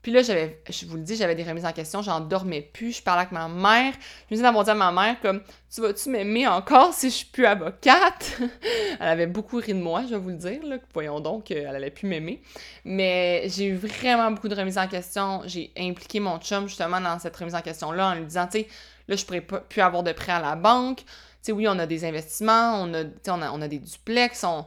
[0.02, 2.96] Puis là, j'avais, je vous le dis, j'avais des remises en question, j'en dormais plus,
[2.96, 3.92] je parlais avec ma mère.
[3.92, 5.40] Je me disais d'avoir dit à ma mère comme
[5.72, 8.40] Tu vas-tu m'aimer encore si je suis plus avocate?
[9.00, 10.78] elle avait beaucoup ri de moi, je vais vous le dire, là.
[10.92, 12.42] Voyons donc, elle allait plus m'aimer.
[12.84, 15.42] Mais j'ai eu vraiment beaucoup de remises en question.
[15.46, 18.68] J'ai impliqué mon chum justement dans cette remise en question-là en lui disant, tu sais,
[19.06, 20.98] là, je pourrais plus avoir de prêt à la banque.
[20.98, 21.04] Tu
[21.42, 24.66] sais, oui, on a des investissements, on a, on a, on a des duplex, on...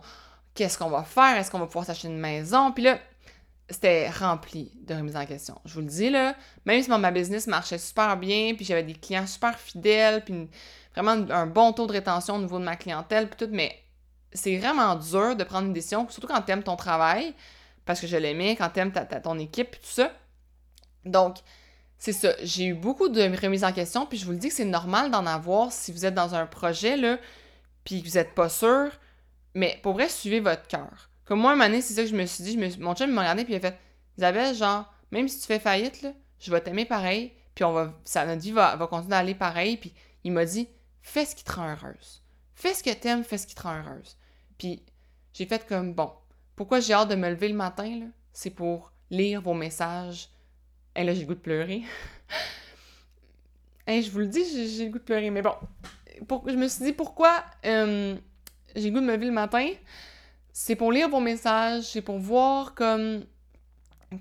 [0.53, 1.35] qu'est-ce qu'on va faire?
[1.37, 2.71] Est-ce qu'on va pouvoir s'acheter une maison?
[2.71, 2.99] Puis là,
[3.69, 5.59] c'était rempli de remises en question.
[5.65, 8.93] Je vous le dis, là, même si ma business marchait super bien, puis j'avais des
[8.93, 10.47] clients super fidèles, puis
[10.93, 13.75] vraiment un bon taux de rétention au niveau de ma clientèle, puis tout, mais
[14.33, 17.33] c'est vraiment dur de prendre une décision, surtout quand t'aimes ton travail,
[17.85, 20.11] parce que je l'aimais, quand t'aimes ta, ton équipe, puis tout ça.
[21.05, 21.37] Donc,
[21.97, 22.33] c'est ça.
[22.43, 25.09] J'ai eu beaucoup de remises en question, puis je vous le dis que c'est normal
[25.09, 27.17] d'en avoir si vous êtes dans un projet, là,
[27.83, 28.91] puis que vous n'êtes pas sûr,
[29.55, 31.09] mais pour vrai, suivez votre cœur.
[31.25, 32.53] Comme moi, un moment c'est ça que je me suis dit.
[32.53, 33.77] Je me, mon chum m'a regardé puis il a fait
[34.17, 36.07] Isabelle, genre, même si tu fais faillite,
[36.39, 39.77] je vais t'aimer pareil, puis on va, ça, notre vie va, va continuer d'aller pareil.
[39.77, 40.67] Puis il m'a dit
[41.01, 42.21] Fais ce qui te rend heureuse.
[42.53, 44.17] Fais ce que t'aimes, fais ce qui te rend heureuse.
[44.57, 44.83] Puis
[45.33, 46.11] j'ai fait comme Bon,
[46.55, 50.29] pourquoi j'ai hâte de me lever le matin, C'est pour lire vos messages.
[50.95, 51.83] Et là, j'ai le goût de pleurer.
[53.87, 54.43] Et je vous le dis,
[54.75, 55.29] j'ai le goût de pleurer.
[55.29, 55.53] Mais bon,
[56.47, 58.15] je me suis dit pourquoi euh,
[58.75, 59.67] j'ai le goût de me lever le matin?
[60.57, 63.25] C'est pour lire vos messages, c'est pour voir comme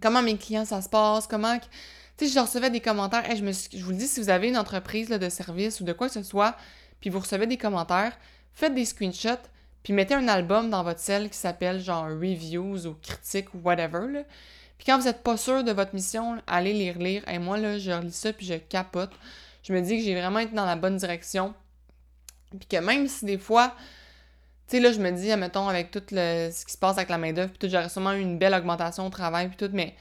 [0.02, 3.84] comment mes clients ça se passe, comment tu sais je recevais des commentaires, et je
[3.84, 6.24] vous le dis si vous avez une entreprise de service ou de quoi que ce
[6.24, 6.56] soit,
[7.00, 8.18] puis vous recevez des commentaires,
[8.52, 9.46] faites des screenshots,
[9.84, 14.10] puis mettez un album dans votre cell qui s'appelle genre reviews ou critiques ou whatever
[14.10, 14.24] là.
[14.76, 17.78] Puis quand vous n'êtes pas sûr de votre mission, allez lire lire et moi là
[17.78, 19.12] je relis ça puis je capote.
[19.62, 21.54] Je me dis que j'ai vraiment été dans la bonne direction.
[22.50, 23.72] Puis que même si des fois
[24.66, 27.10] tu sais, là, je me dis, mettons, avec tout le, ce qui se passe avec
[27.10, 29.94] la main-d'œuvre, tout, j'aurais sûrement eu une belle augmentation au travail, puis tout, mais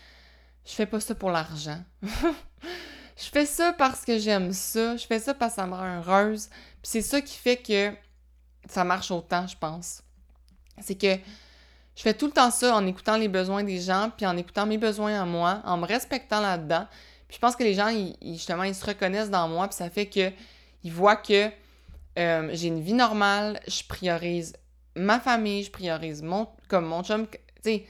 [0.65, 1.80] je fais pas ça pour l'argent.
[2.02, 4.95] je fais ça parce que j'aime ça.
[4.95, 6.47] Je fais ça parce que ça me rend heureuse.
[6.82, 7.91] Puis c'est ça qui fait que
[8.69, 10.02] ça marche autant, je pense.
[10.82, 11.15] C'est que
[11.95, 14.65] je fais tout le temps ça en écoutant les besoins des gens, puis en écoutant
[14.65, 16.88] mes besoins à moi, en me respectant là-dedans.
[17.28, 19.89] Puis je pense que les gens, ils, justement, ils se reconnaissent dans moi, puis ça
[19.89, 20.32] fait que
[20.84, 21.49] ils voient que
[22.17, 24.54] euh, j'ai une vie normale, je priorise
[24.95, 27.86] ma famille, je priorise mon, comme mon chum, tu sais,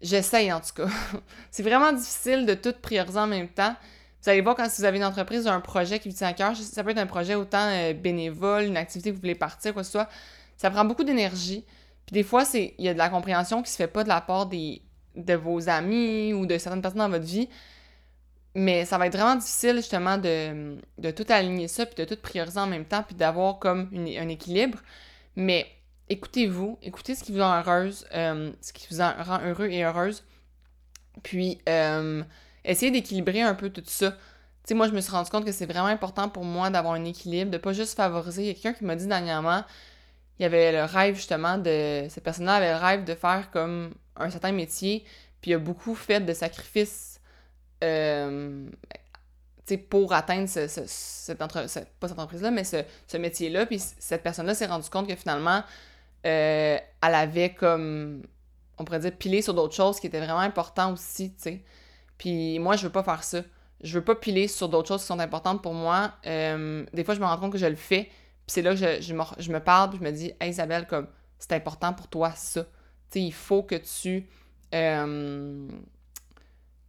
[0.00, 0.88] j'essaye en tout cas.
[1.50, 3.74] c'est vraiment difficile de tout prioriser en même temps.
[4.22, 6.32] Vous allez voir quand vous avez une entreprise ou un projet qui vous tient à
[6.32, 9.72] cœur, ça peut être un projet autant euh, bénévole, une activité que vous voulez partir,
[9.72, 10.08] quoi que ce soit,
[10.56, 11.64] ça prend beaucoup d'énergie.
[12.06, 14.20] Puis des fois, il y a de la compréhension qui se fait pas de la
[14.20, 14.82] part des,
[15.16, 17.48] de vos amis ou de certaines personnes dans votre vie.
[18.54, 22.20] Mais ça va être vraiment difficile, justement, de, de tout aligner ça, puis de tout
[22.20, 24.78] prioriser en même temps, puis d'avoir comme un équilibre.
[25.36, 25.66] Mais
[26.10, 30.22] écoutez-vous, écoutez ce qui vous rend heureuse, euh, ce qui vous rend heureux et heureuse.
[31.22, 32.22] Puis, euh,
[32.64, 34.10] essayez d'équilibrer un peu tout ça.
[34.12, 34.18] Tu
[34.68, 37.04] sais, moi, je me suis rendu compte que c'est vraiment important pour moi d'avoir un
[37.04, 38.42] équilibre, de pas juste favoriser.
[38.42, 39.64] Il y a quelqu'un qui m'a dit dernièrement,
[40.38, 42.06] il y avait le rêve, justement, de...
[42.10, 45.04] Cette personne-là avait le rêve de faire comme un certain métier,
[45.40, 47.11] puis il a beaucoup fait de sacrifices
[47.82, 48.68] euh,
[49.88, 51.66] pour atteindre ce, cette, entre,
[52.00, 53.66] pas cette entreprise-là, mais ce, ce métier-là.
[53.66, 55.62] Puis cette personne-là s'est rendu compte que finalement,
[56.26, 58.22] euh, elle avait comme,
[58.78, 61.64] on pourrait dire, pilé sur d'autres choses qui étaient vraiment importantes aussi, tu sais.
[62.18, 63.42] Puis moi, je veux pas faire ça.
[63.82, 66.12] Je veux pas piler sur d'autres choses qui sont importantes pour moi.
[66.26, 68.04] Euh, des fois, je me rends compte que je le fais.
[68.04, 70.50] Puis c'est là que je, je, me, je, me, parle, puis je me dis, hey
[70.50, 72.62] Isabelle, comme, c'est important pour toi, ça.
[72.62, 72.68] Tu
[73.10, 74.28] sais, il faut que tu.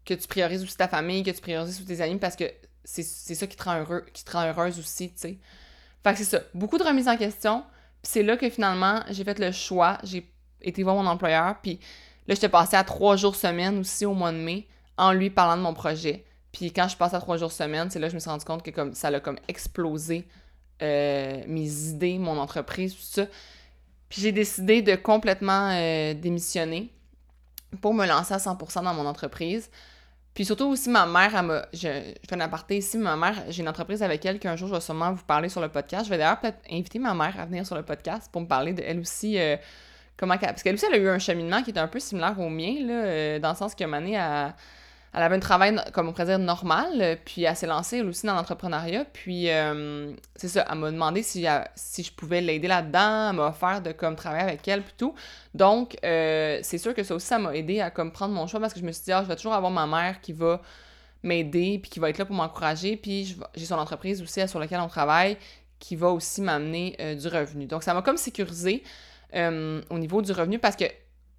[0.05, 2.45] Que tu priorises aussi ta famille, que tu priorises aussi tes amis, parce que
[2.83, 5.37] c'est ça qui te rend heureux, qui te rend heureuse aussi, tu sais.
[6.03, 6.41] Fait que c'est ça.
[6.53, 7.63] Beaucoup de remises en question.
[8.01, 9.97] Puis c'est là que finalement, j'ai fait le choix.
[10.03, 10.29] J'ai
[10.61, 11.55] été voir mon employeur.
[11.61, 11.79] Puis
[12.27, 15.57] là, j'étais passée à trois jours semaine aussi au mois de mai en lui parlant
[15.57, 16.25] de mon projet.
[16.51, 18.45] Puis quand je passe à trois jours semaine, c'est là que je me suis rendu
[18.45, 20.27] compte que comme ça l'a comme explosé
[20.81, 23.25] euh, mes idées, mon entreprise, tout ça.
[24.09, 26.93] Puis j'ai décidé de complètement euh, démissionner
[27.81, 29.71] pour me lancer à 100% dans mon entreprise.
[30.33, 31.61] Puis surtout aussi, ma mère, elle m'a.
[31.73, 31.87] Je,
[32.27, 34.81] fais un aparté ici, ma mère, j'ai une entreprise avec elle qu'un jour je vais
[34.81, 36.05] sûrement vous parler sur le podcast.
[36.05, 38.73] Je vais d'ailleurs peut-être inviter ma mère à venir sur le podcast pour me parler
[38.73, 39.39] de elle aussi.
[39.39, 39.57] Euh,
[40.17, 42.49] comment Parce qu'elle aussi, elle a eu un cheminement qui est un peu similaire au
[42.49, 44.55] mien, là, euh, dans le sens que Mané a
[45.15, 48.33] elle avait un travail, comme on pourrait dire, normal, puis elle s'est lancée aussi dans
[48.33, 49.05] l'entrepreneuriat.
[49.05, 51.45] Puis euh, c'est ça, elle m'a demandé si,
[51.75, 55.13] si je pouvais l'aider là-dedans, elle m'a offert de comme travailler avec elle puis tout.
[55.53, 58.59] Donc euh, c'est sûr que ça aussi, ça m'a aidé à comme prendre mon choix
[58.59, 60.61] parce que je me suis dit, ah, je vais toujours avoir ma mère qui va
[61.21, 62.97] m'aider puis qui va être là pour m'encourager.
[62.97, 65.37] Puis j'ai son entreprise aussi sur laquelle on travaille
[65.77, 67.67] qui va aussi m'amener euh, du revenu.
[67.67, 68.83] Donc ça m'a comme sécurisé
[69.35, 70.85] au niveau du revenu parce que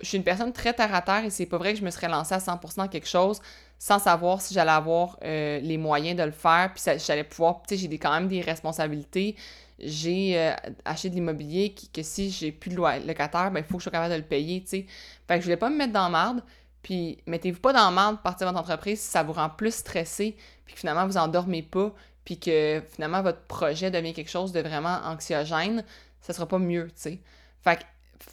[0.00, 1.90] je suis une personne très terre à terre et c'est pas vrai que je me
[1.90, 3.40] serais lancée à 100% dans quelque chose
[3.78, 7.76] sans savoir si j'allais avoir euh, les moyens de le faire, puis j'allais pouvoir, tu
[7.76, 9.36] sais, j'ai quand même des responsabilités.
[9.78, 10.54] J'ai euh,
[10.86, 13.92] acheté de l'immobilier que si j'ai plus de locataire, ben il faut que je sois
[13.92, 14.86] capable de le payer, tu sais.
[15.28, 16.42] Fait que je voulais pas me mettre dans la merde,
[16.82, 19.74] puis mettez-vous pas dans la merde partir de votre entreprise si ça vous rend plus
[19.74, 21.92] stressé, puis que finalement vous endormez pas,
[22.24, 25.84] puis que finalement votre projet devient quelque chose de vraiment anxiogène,
[26.20, 27.18] ça sera pas mieux, tu sais.
[27.62, 27.82] Fait que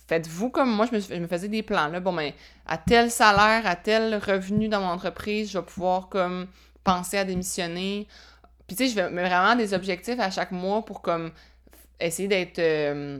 [0.08, 1.88] faites-vous comme moi, je me, faisais des plans.
[1.88, 2.00] Là.
[2.00, 2.32] Bon, ben,
[2.66, 6.48] à tel salaire, à tel revenu dans mon entreprise, je vais pouvoir comme
[6.84, 8.08] penser à démissionner.
[8.68, 11.32] Puis tu sais, je vais vraiment des objectifs à chaque mois pour comme
[12.00, 13.20] essayer d'être euh,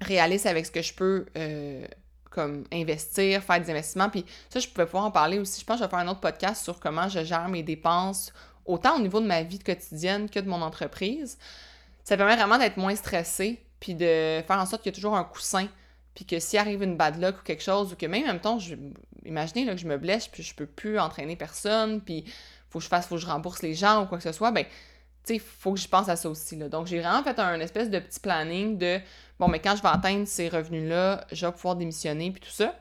[0.00, 1.86] réaliste avec ce que je peux euh,
[2.30, 4.10] comme investir, faire des investissements.
[4.10, 5.60] Puis ça, je pouvais pouvoir en parler aussi.
[5.60, 8.32] Je pense que je vais faire un autre podcast sur comment je gère mes dépenses,
[8.66, 11.38] autant au niveau de ma vie quotidienne que de mon entreprise.
[12.02, 15.16] Ça permet vraiment d'être moins stressé, puis de faire en sorte qu'il y a toujours
[15.16, 15.68] un coussin
[16.14, 18.40] puis que s'il arrive une bad luck ou quelque chose, ou que même en même
[18.40, 18.58] temps,
[19.24, 22.24] imaginez là, que je me blesse, puis je peux plus entraîner personne, puis
[22.70, 24.50] faut que je fasse, faut que je rembourse les gens ou quoi que ce soit,
[24.50, 24.64] ben,
[25.24, 26.56] tu sais, faut que je pense à ça aussi.
[26.56, 26.68] Là.
[26.68, 29.00] Donc, j'ai vraiment fait un espèce de petit planning de,
[29.38, 32.78] bon, mais quand je vais atteindre ces revenus-là, je vais pouvoir démissionner, puis tout ça.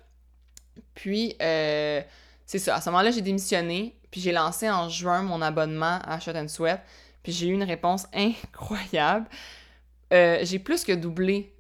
[0.94, 2.02] Puis, euh,
[2.46, 2.76] c'est ça.
[2.76, 6.50] À ce moment-là, j'ai démissionné, puis j'ai lancé en juin mon abonnement à Shot and
[6.50, 6.82] Sweat,
[7.24, 9.28] puis j'ai eu une réponse incroyable.
[10.12, 11.56] Euh, j'ai plus que doublé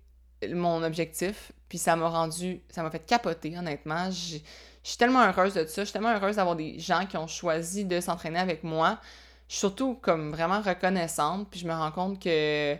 [0.51, 1.51] mon objectif.
[1.73, 4.11] Puis ça m'a rendu, ça m'a fait capoter, honnêtement.
[4.11, 4.37] Je
[4.83, 5.81] suis tellement heureuse de ça.
[5.81, 8.99] Je suis tellement heureuse d'avoir des gens qui ont choisi de s'entraîner avec moi.
[9.47, 11.49] Je suis surtout comme vraiment reconnaissante.
[11.49, 12.77] Puis je me rends compte que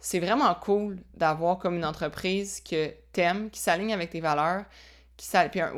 [0.00, 4.66] c'est vraiment cool d'avoir comme une entreprise que t'aimes, qui s'aligne avec tes valeurs,
[5.16, 5.72] qui puis un,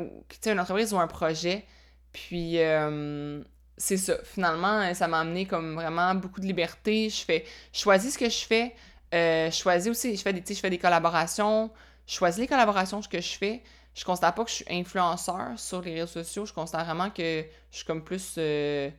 [0.47, 1.65] une entreprise ou un projet.
[2.11, 3.41] Puis euh,
[3.77, 4.17] c'est ça.
[4.25, 7.09] Finalement, ça m'a amené comme vraiment beaucoup de liberté.
[7.09, 8.75] Je fais, je choisis ce que je fais.
[9.13, 11.71] Euh, je choisis aussi, je fais des, je fais des collaborations,
[12.09, 13.63] choisis les collaborations que je fais.
[13.93, 16.45] Je constate pas que je suis influenceur sur les réseaux sociaux.
[16.45, 18.89] Je constate vraiment que je suis comme plus euh,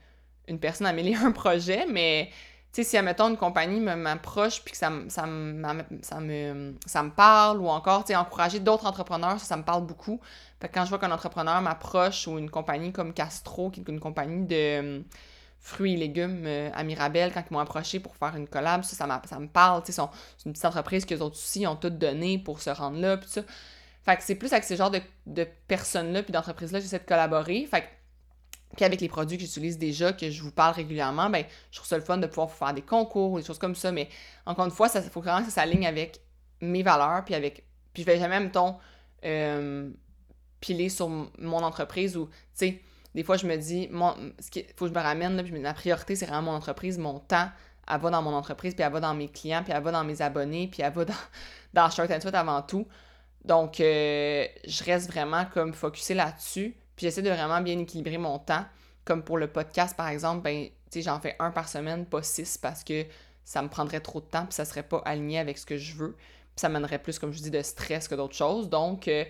[0.48, 1.86] une personne à mêler un projet.
[1.88, 2.30] Mais,
[2.72, 5.26] tu sais, si, admettons, une compagnie m'approche puis que ça, ça,
[6.02, 9.64] ça, me, ça me parle ou encore, tu sais, encourager d'autres entrepreneurs, ça, ça me
[9.64, 10.20] parle beaucoup.
[10.60, 13.88] Fait que quand je vois qu'un entrepreneur m'approche ou une compagnie comme Castro, qui est
[13.88, 15.02] une compagnie de
[15.60, 18.82] fruits et légumes euh, à quand ils m'ont approché pour faire une collab.
[18.82, 19.06] Ça, ça,
[19.38, 19.82] me parle.
[19.84, 23.16] C'est une petite entreprise que les autres aussi ont tout donné pour se rendre là.
[23.18, 23.42] Puis ça.
[24.02, 27.66] Fait que c'est plus avec ce genre de, personnes-là puis d'entreprises-là j'essaie de collaborer.
[27.66, 27.86] Fait que,
[28.74, 31.88] puis avec les produits que j'utilise déjà, que je vous parle régulièrement, ben je trouve
[31.88, 33.92] ça le fun de pouvoir faire des concours ou des choses comme ça.
[33.92, 34.08] Mais
[34.46, 36.20] encore une fois, il faut vraiment que ça s'aligne avec
[36.62, 38.76] mes valeurs puis avec Puis je vais jamais, mettons,
[39.24, 39.90] euh,
[40.60, 42.82] piler sur mon entreprise ou, tu sais,
[43.14, 45.74] des fois, je me dis, mon, ce faut que je me ramène, là, puis la
[45.74, 47.48] priorité, c'est vraiment mon entreprise, mon temps,
[47.88, 50.04] elle va dans mon entreprise, puis elle va dans mes clients, puis elle va dans
[50.04, 51.14] mes abonnés, puis elle va dans,
[51.74, 52.86] dans and Sweat avant tout.
[53.44, 58.38] Donc, euh, je reste vraiment comme focusée là-dessus, puis j'essaie de vraiment bien équilibrer mon
[58.38, 58.64] temps.
[59.04, 62.84] Comme pour le podcast, par exemple, ben, j'en fais un par semaine, pas six, parce
[62.84, 63.06] que
[63.44, 65.94] ça me prendrait trop de temps, puis ça serait pas aligné avec ce que je
[65.96, 66.12] veux.
[66.12, 68.68] Puis ça mènerait plus, comme je dis, de stress que d'autres choses.
[68.68, 69.24] Donc, euh,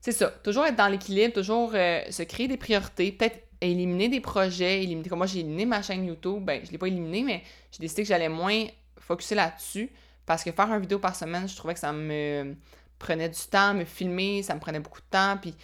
[0.00, 0.28] c'est ça.
[0.28, 5.08] Toujours être dans l'équilibre, toujours euh, se créer des priorités, peut-être éliminer des projets, éliminer.
[5.08, 8.02] Comme moi, j'ai éliminé ma chaîne YouTube, ben, je l'ai pas éliminé, mais j'ai décidé
[8.02, 8.66] que j'allais moins
[8.98, 9.90] focuser là-dessus.
[10.26, 12.54] Parce que faire une vidéo par semaine, je trouvais que ça me
[12.98, 15.54] prenait du temps, me filmer, ça me prenait beaucoup de temps, puis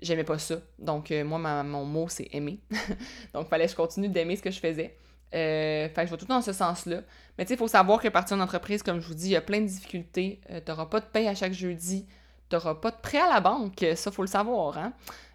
[0.00, 0.56] j'aimais pas ça.
[0.78, 2.60] Donc, euh, moi, mon mot, c'est aimer.
[3.34, 4.96] Donc, fallait que je continue d'aimer ce que je faisais.
[5.34, 7.02] Euh, fait je vais tout dans ce sens-là.
[7.36, 9.32] Mais tu sais, il faut savoir que partir d'une entreprise, comme je vous dis, il
[9.32, 10.40] y a plein de difficultés.
[10.48, 12.06] Tu n'auras pas de paye à chaque jeudi.
[12.48, 13.84] Tu n'auras pas de prêt à la banque.
[13.96, 14.78] Ça, faut le savoir.
[14.78, 14.92] Hein?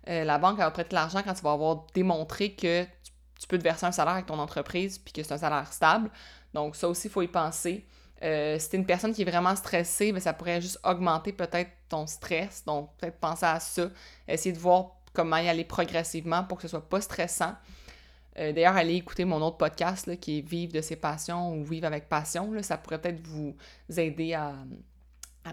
[0.08, 2.84] la banque, va prêter l'argent quand tu vas avoir démontré que
[3.39, 6.10] tu, peux te verser un salaire avec ton entreprise puis que c'est un salaire stable.
[6.54, 7.86] Donc, ça aussi, il faut y penser.
[8.24, 11.71] Euh, si t'es une personne qui est vraiment stressée, ben, ça pourrait juste augmenter peut-être
[11.89, 12.63] ton stress.
[12.65, 13.89] Donc, peut-être penser à ça.
[14.28, 17.56] Essayer de voir comment y aller progressivement pour que ce soit pas stressant.
[18.38, 21.88] Euh, d'ailleurs, allez écouter mon autre podcast qui est Vivre de ses passions ou Vivre
[21.88, 22.52] avec passion.
[22.62, 23.56] Ça pourrait peut-être vous
[23.97, 24.54] aider à,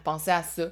[0.04, 0.64] penser à ça.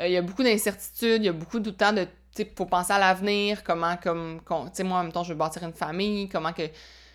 [0.00, 2.06] Euh, il y a beaucoup d'incertitudes, il y a beaucoup de temps de.
[2.36, 4.40] Il faut penser à l'avenir, comment, comme.
[4.46, 6.68] Tu sais, moi, en même temps, je veux bâtir une famille, comment que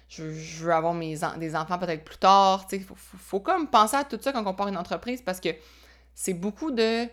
[0.08, 0.24] je,
[0.64, 2.66] veux avoir mes des enfants peut-être plus tard.
[2.72, 5.50] Il faut, faut, comme penser à tout ça quand on part une entreprise parce que
[6.16, 7.08] c'est beaucoup de.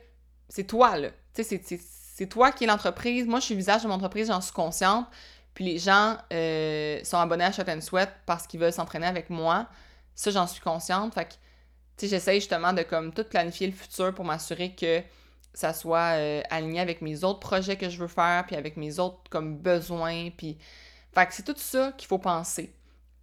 [0.48, 1.08] C'est toi, là.
[1.34, 3.26] C'est toi qui es l'entreprise.
[3.26, 5.06] Moi, je suis visage de mon entreprise, j'en suis consciente.
[5.52, 9.30] Puis les gens euh, sont abonnés à Shot and Sweat parce qu'ils veulent s'entraîner avec
[9.30, 9.66] moi.
[10.14, 11.14] Ça, j'en suis consciente.
[11.14, 11.38] Fait que, tu
[11.98, 15.02] sais, j'essaye justement de comme tout planifier le futur pour m'assurer que
[15.56, 18.98] ça soit euh, aligné avec mes autres projets que je veux faire, puis avec mes
[18.98, 20.58] autres comme besoins, puis...
[21.14, 22.74] Fait que c'est tout ça qu'il faut penser.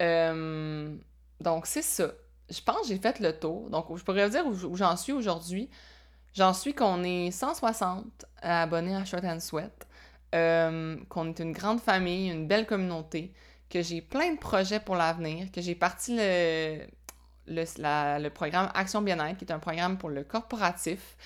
[0.02, 0.96] Euh,
[1.40, 2.10] donc, c'est ça.
[2.50, 3.70] Je pense que j'ai fait le tour.
[3.70, 5.70] Donc, je pourrais vous dire où, j'en suis aujourd'hui.
[6.32, 8.04] J'en suis qu'on est 160
[8.42, 9.86] abonnés à Short and Sweat,
[10.34, 13.32] euh, qu'on est une grande famille, une belle communauté,
[13.70, 16.84] que j'ai plein de projets pour l'avenir, que j'ai parti le,
[17.46, 21.16] le, programme Action Bien-être, qui est un programme pour le corporatif.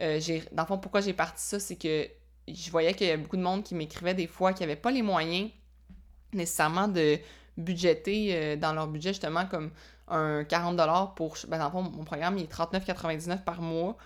[0.00, 0.20] Euh,
[0.52, 2.08] dans le fond, pourquoi j'ai parti ça, c'est que
[2.48, 4.90] je voyais qu'il y a beaucoup de monde qui m'écrivait des fois qui n'avaient pas
[4.90, 5.50] les moyens
[6.32, 7.18] nécessairement de
[7.56, 9.70] budgéter euh, dans leur budget justement comme
[10.08, 11.36] un 40$ pour.
[11.48, 13.96] Ben, dans le fond, mon programme il est 39,99$ par mois.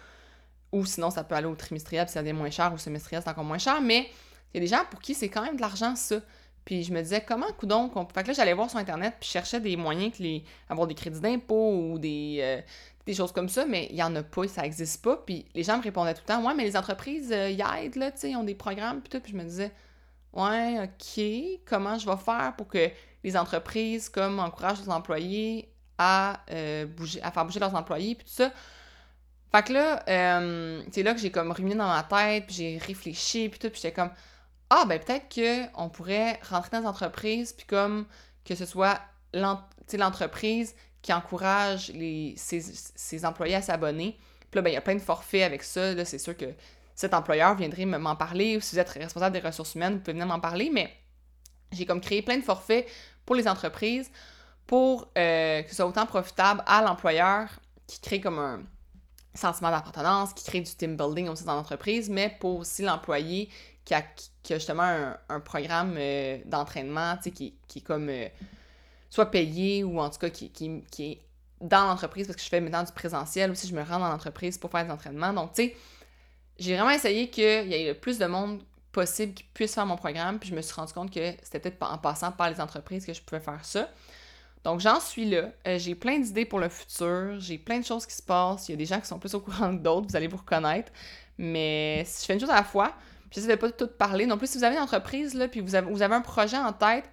[0.71, 3.31] Ou sinon, ça peut aller au trimestriel, puis ça devient moins cher, ou semestriel, c'est
[3.31, 3.81] encore moins cher.
[3.81, 4.11] Mais
[4.53, 6.17] il y a des gens pour qui c'est quand même de l'argent, ça.
[6.69, 8.07] Puis je me disais, comment, coudon, qu'on...
[8.09, 10.45] Fait que là, j'allais voir sur Internet, puis je cherchais des moyens que les...
[10.69, 12.61] avoir des crédits d'impôt ou des, euh,
[13.07, 15.17] des choses comme ça, mais il y en a pas, ça existe pas.
[15.17, 17.97] Puis les gens me répondaient tout le temps, ouais, mais les entreprises, euh, y aident,
[17.97, 19.19] là, tu sais, ils ont des programmes, puis tout.
[19.19, 19.73] Puis je me disais,
[20.35, 21.25] ouais, ok,
[21.65, 22.91] comment je vais faire pour que
[23.25, 28.27] les entreprises comme encouragent les employés à, euh, bouger, à faire bouger leurs employés, puis
[28.27, 28.53] tout ça.
[29.53, 30.03] Fait que là,
[30.93, 33.81] c'est là que j'ai comme ruminé dans ma tête, puis j'ai réfléchi, puis tout, puis
[33.81, 34.11] j'étais comme,
[34.71, 38.07] ah, ben peut-être qu'on pourrait rentrer dans les entreprises, puis comme
[38.45, 39.01] que ce soit
[39.33, 41.93] l'entreprise qui encourage
[42.37, 44.19] ses, employés à s'abonner.
[44.51, 45.95] Puis là, ben, il y a plein de forfaits avec ça.
[45.95, 46.47] Là, c'est sûr que
[46.95, 50.15] cet employeur viendrait m'en parler, ou si vous êtes responsable des ressources humaines, vous pouvez
[50.15, 50.93] venir m'en parler, mais
[51.73, 52.87] j'ai comme créé plein de forfaits
[53.25, 54.11] pour les entreprises
[54.67, 57.49] pour euh, que ce soit autant profitable à l'employeur
[57.87, 58.63] qui crée comme un
[59.35, 63.49] sentiment d'appartenance, qui crée du team building aussi dans l'entreprise, mais pour aussi l'employé
[63.89, 64.05] qui a,
[64.57, 68.29] justement un, programme euh, d'entraînement qui, qui est comme euh,
[69.09, 70.53] soit payé ou en tout cas qui
[70.99, 71.21] est
[71.61, 74.59] dans l'entreprise parce que je fais maintenant du présentiel aussi, je me rends dans l'entreprise
[74.59, 75.33] pour faire des entraînements.
[75.33, 75.77] Donc, tu sais,
[76.59, 79.97] j'ai vraiment essayé qu'il y ait le plus de monde possible qui puisse faire mon
[79.97, 80.39] programme.
[80.39, 83.13] Puis je me suis rendu compte que c'était peut-être en passant par les entreprises que
[83.13, 83.89] je pouvais faire ça.
[84.65, 85.51] Donc j'en suis là.
[85.67, 87.39] Euh, j'ai plein d'idées pour le futur.
[87.39, 88.69] J'ai plein de choses qui se passent.
[88.69, 90.09] Il y a des gens qui sont plus au courant que d'autres.
[90.09, 90.93] Vous allez vous reconnaître.
[91.39, 92.93] Mais si je fais une chose à la fois,
[93.31, 94.27] puis je ne vais pas tout parler.
[94.27, 97.05] Non plus, si vous avez une entreprise, là, puis vous avez, un projet en tête,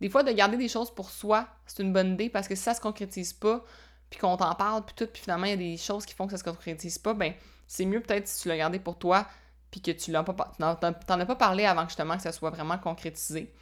[0.00, 2.62] des fois, de garder des choses pour soi, c'est une bonne idée parce que si
[2.62, 3.64] ça se concrétise pas,
[4.08, 6.26] puis qu'on t'en parle, puis tout, puis finalement, il y a des choses qui font
[6.26, 7.32] que ça se concrétise pas, ben
[7.66, 9.26] c'est mieux peut-être si tu l'as gardé pour toi,
[9.70, 13.52] puis que tu t'en as pas parlé avant justement que ça soit vraiment concrétisé.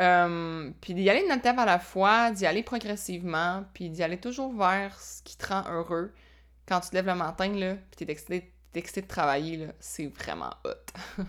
[0.00, 4.18] Euh, puis d'y aller une étape à la fois, d'y aller progressivement, puis d'y aller
[4.18, 6.12] toujours vers ce qui te rend heureux.
[6.66, 10.50] Quand tu te lèves le matin, là, puis t'es excité, excité de travailler, c'est vraiment
[10.64, 11.22] hot.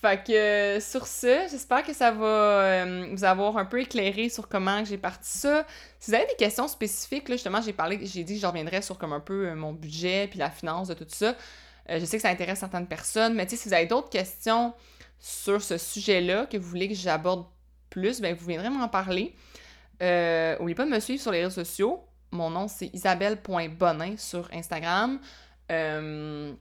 [0.00, 4.28] fait que euh, sur ce, j'espère que ça va euh, vous avoir un peu éclairé
[4.28, 5.66] sur comment j'ai parti ça.
[5.98, 8.82] Si vous avez des questions spécifiques, là, justement, j'ai parlé, j'ai dit que je reviendrais
[8.82, 11.34] sur comme un peu mon budget, puis la finance de tout ça.
[11.90, 14.72] Euh, je sais que ça intéresse certaines personnes, mais si vous avez d'autres questions
[15.18, 17.46] sur ce sujet-là que vous voulez que j'aborde
[17.90, 19.34] plus, ben vous viendrez m'en parler.
[20.02, 22.04] Euh, n'oubliez pas de me suivre sur les réseaux sociaux.
[22.30, 25.20] Mon nom, c'est isabelle.bonin sur Instagram.
[25.72, 26.52] Euh,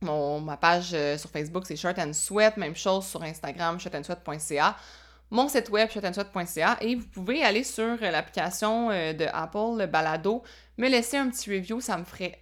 [0.00, 2.56] mon, ma page euh, sur Facebook, c'est Shirt and Sweat.
[2.56, 4.76] Même chose sur Instagram, shirtandsweat.ca.
[5.30, 6.76] Mon site web, shirtandsweat.ca.
[6.80, 10.42] Et vous pouvez aller sur l'application de Apple, le balado,
[10.78, 11.80] me laisser un petit review.
[11.80, 12.38] Ça me ferait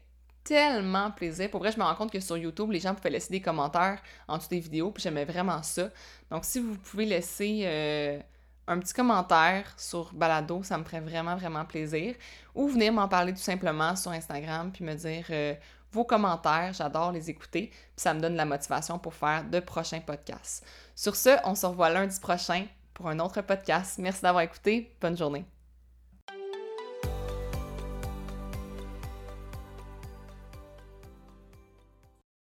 [0.47, 1.51] tellement plaisir.
[1.51, 4.01] Pour vrai, je me rends compte que sur YouTube, les gens pouvaient laisser des commentaires
[4.29, 5.91] en dessous des vidéos, puis j'aimais vraiment ça.
[6.31, 8.21] Donc, si vous pouvez laisser euh,
[8.69, 12.15] un petit commentaire sur Balado, ça me ferait vraiment, vraiment plaisir.
[12.55, 15.55] Ou venir m'en parler tout simplement sur Instagram, puis me dire euh,
[15.97, 16.73] vos commentaires.
[16.75, 20.65] J'adore les écouter, puis ça me donne la motivation pour faire de prochains podcasts.
[20.95, 23.99] Sur ce, on se revoit lundi prochain pour un autre podcast.
[23.99, 24.95] Merci d'avoir écouté.
[25.01, 25.56] Bonne journée.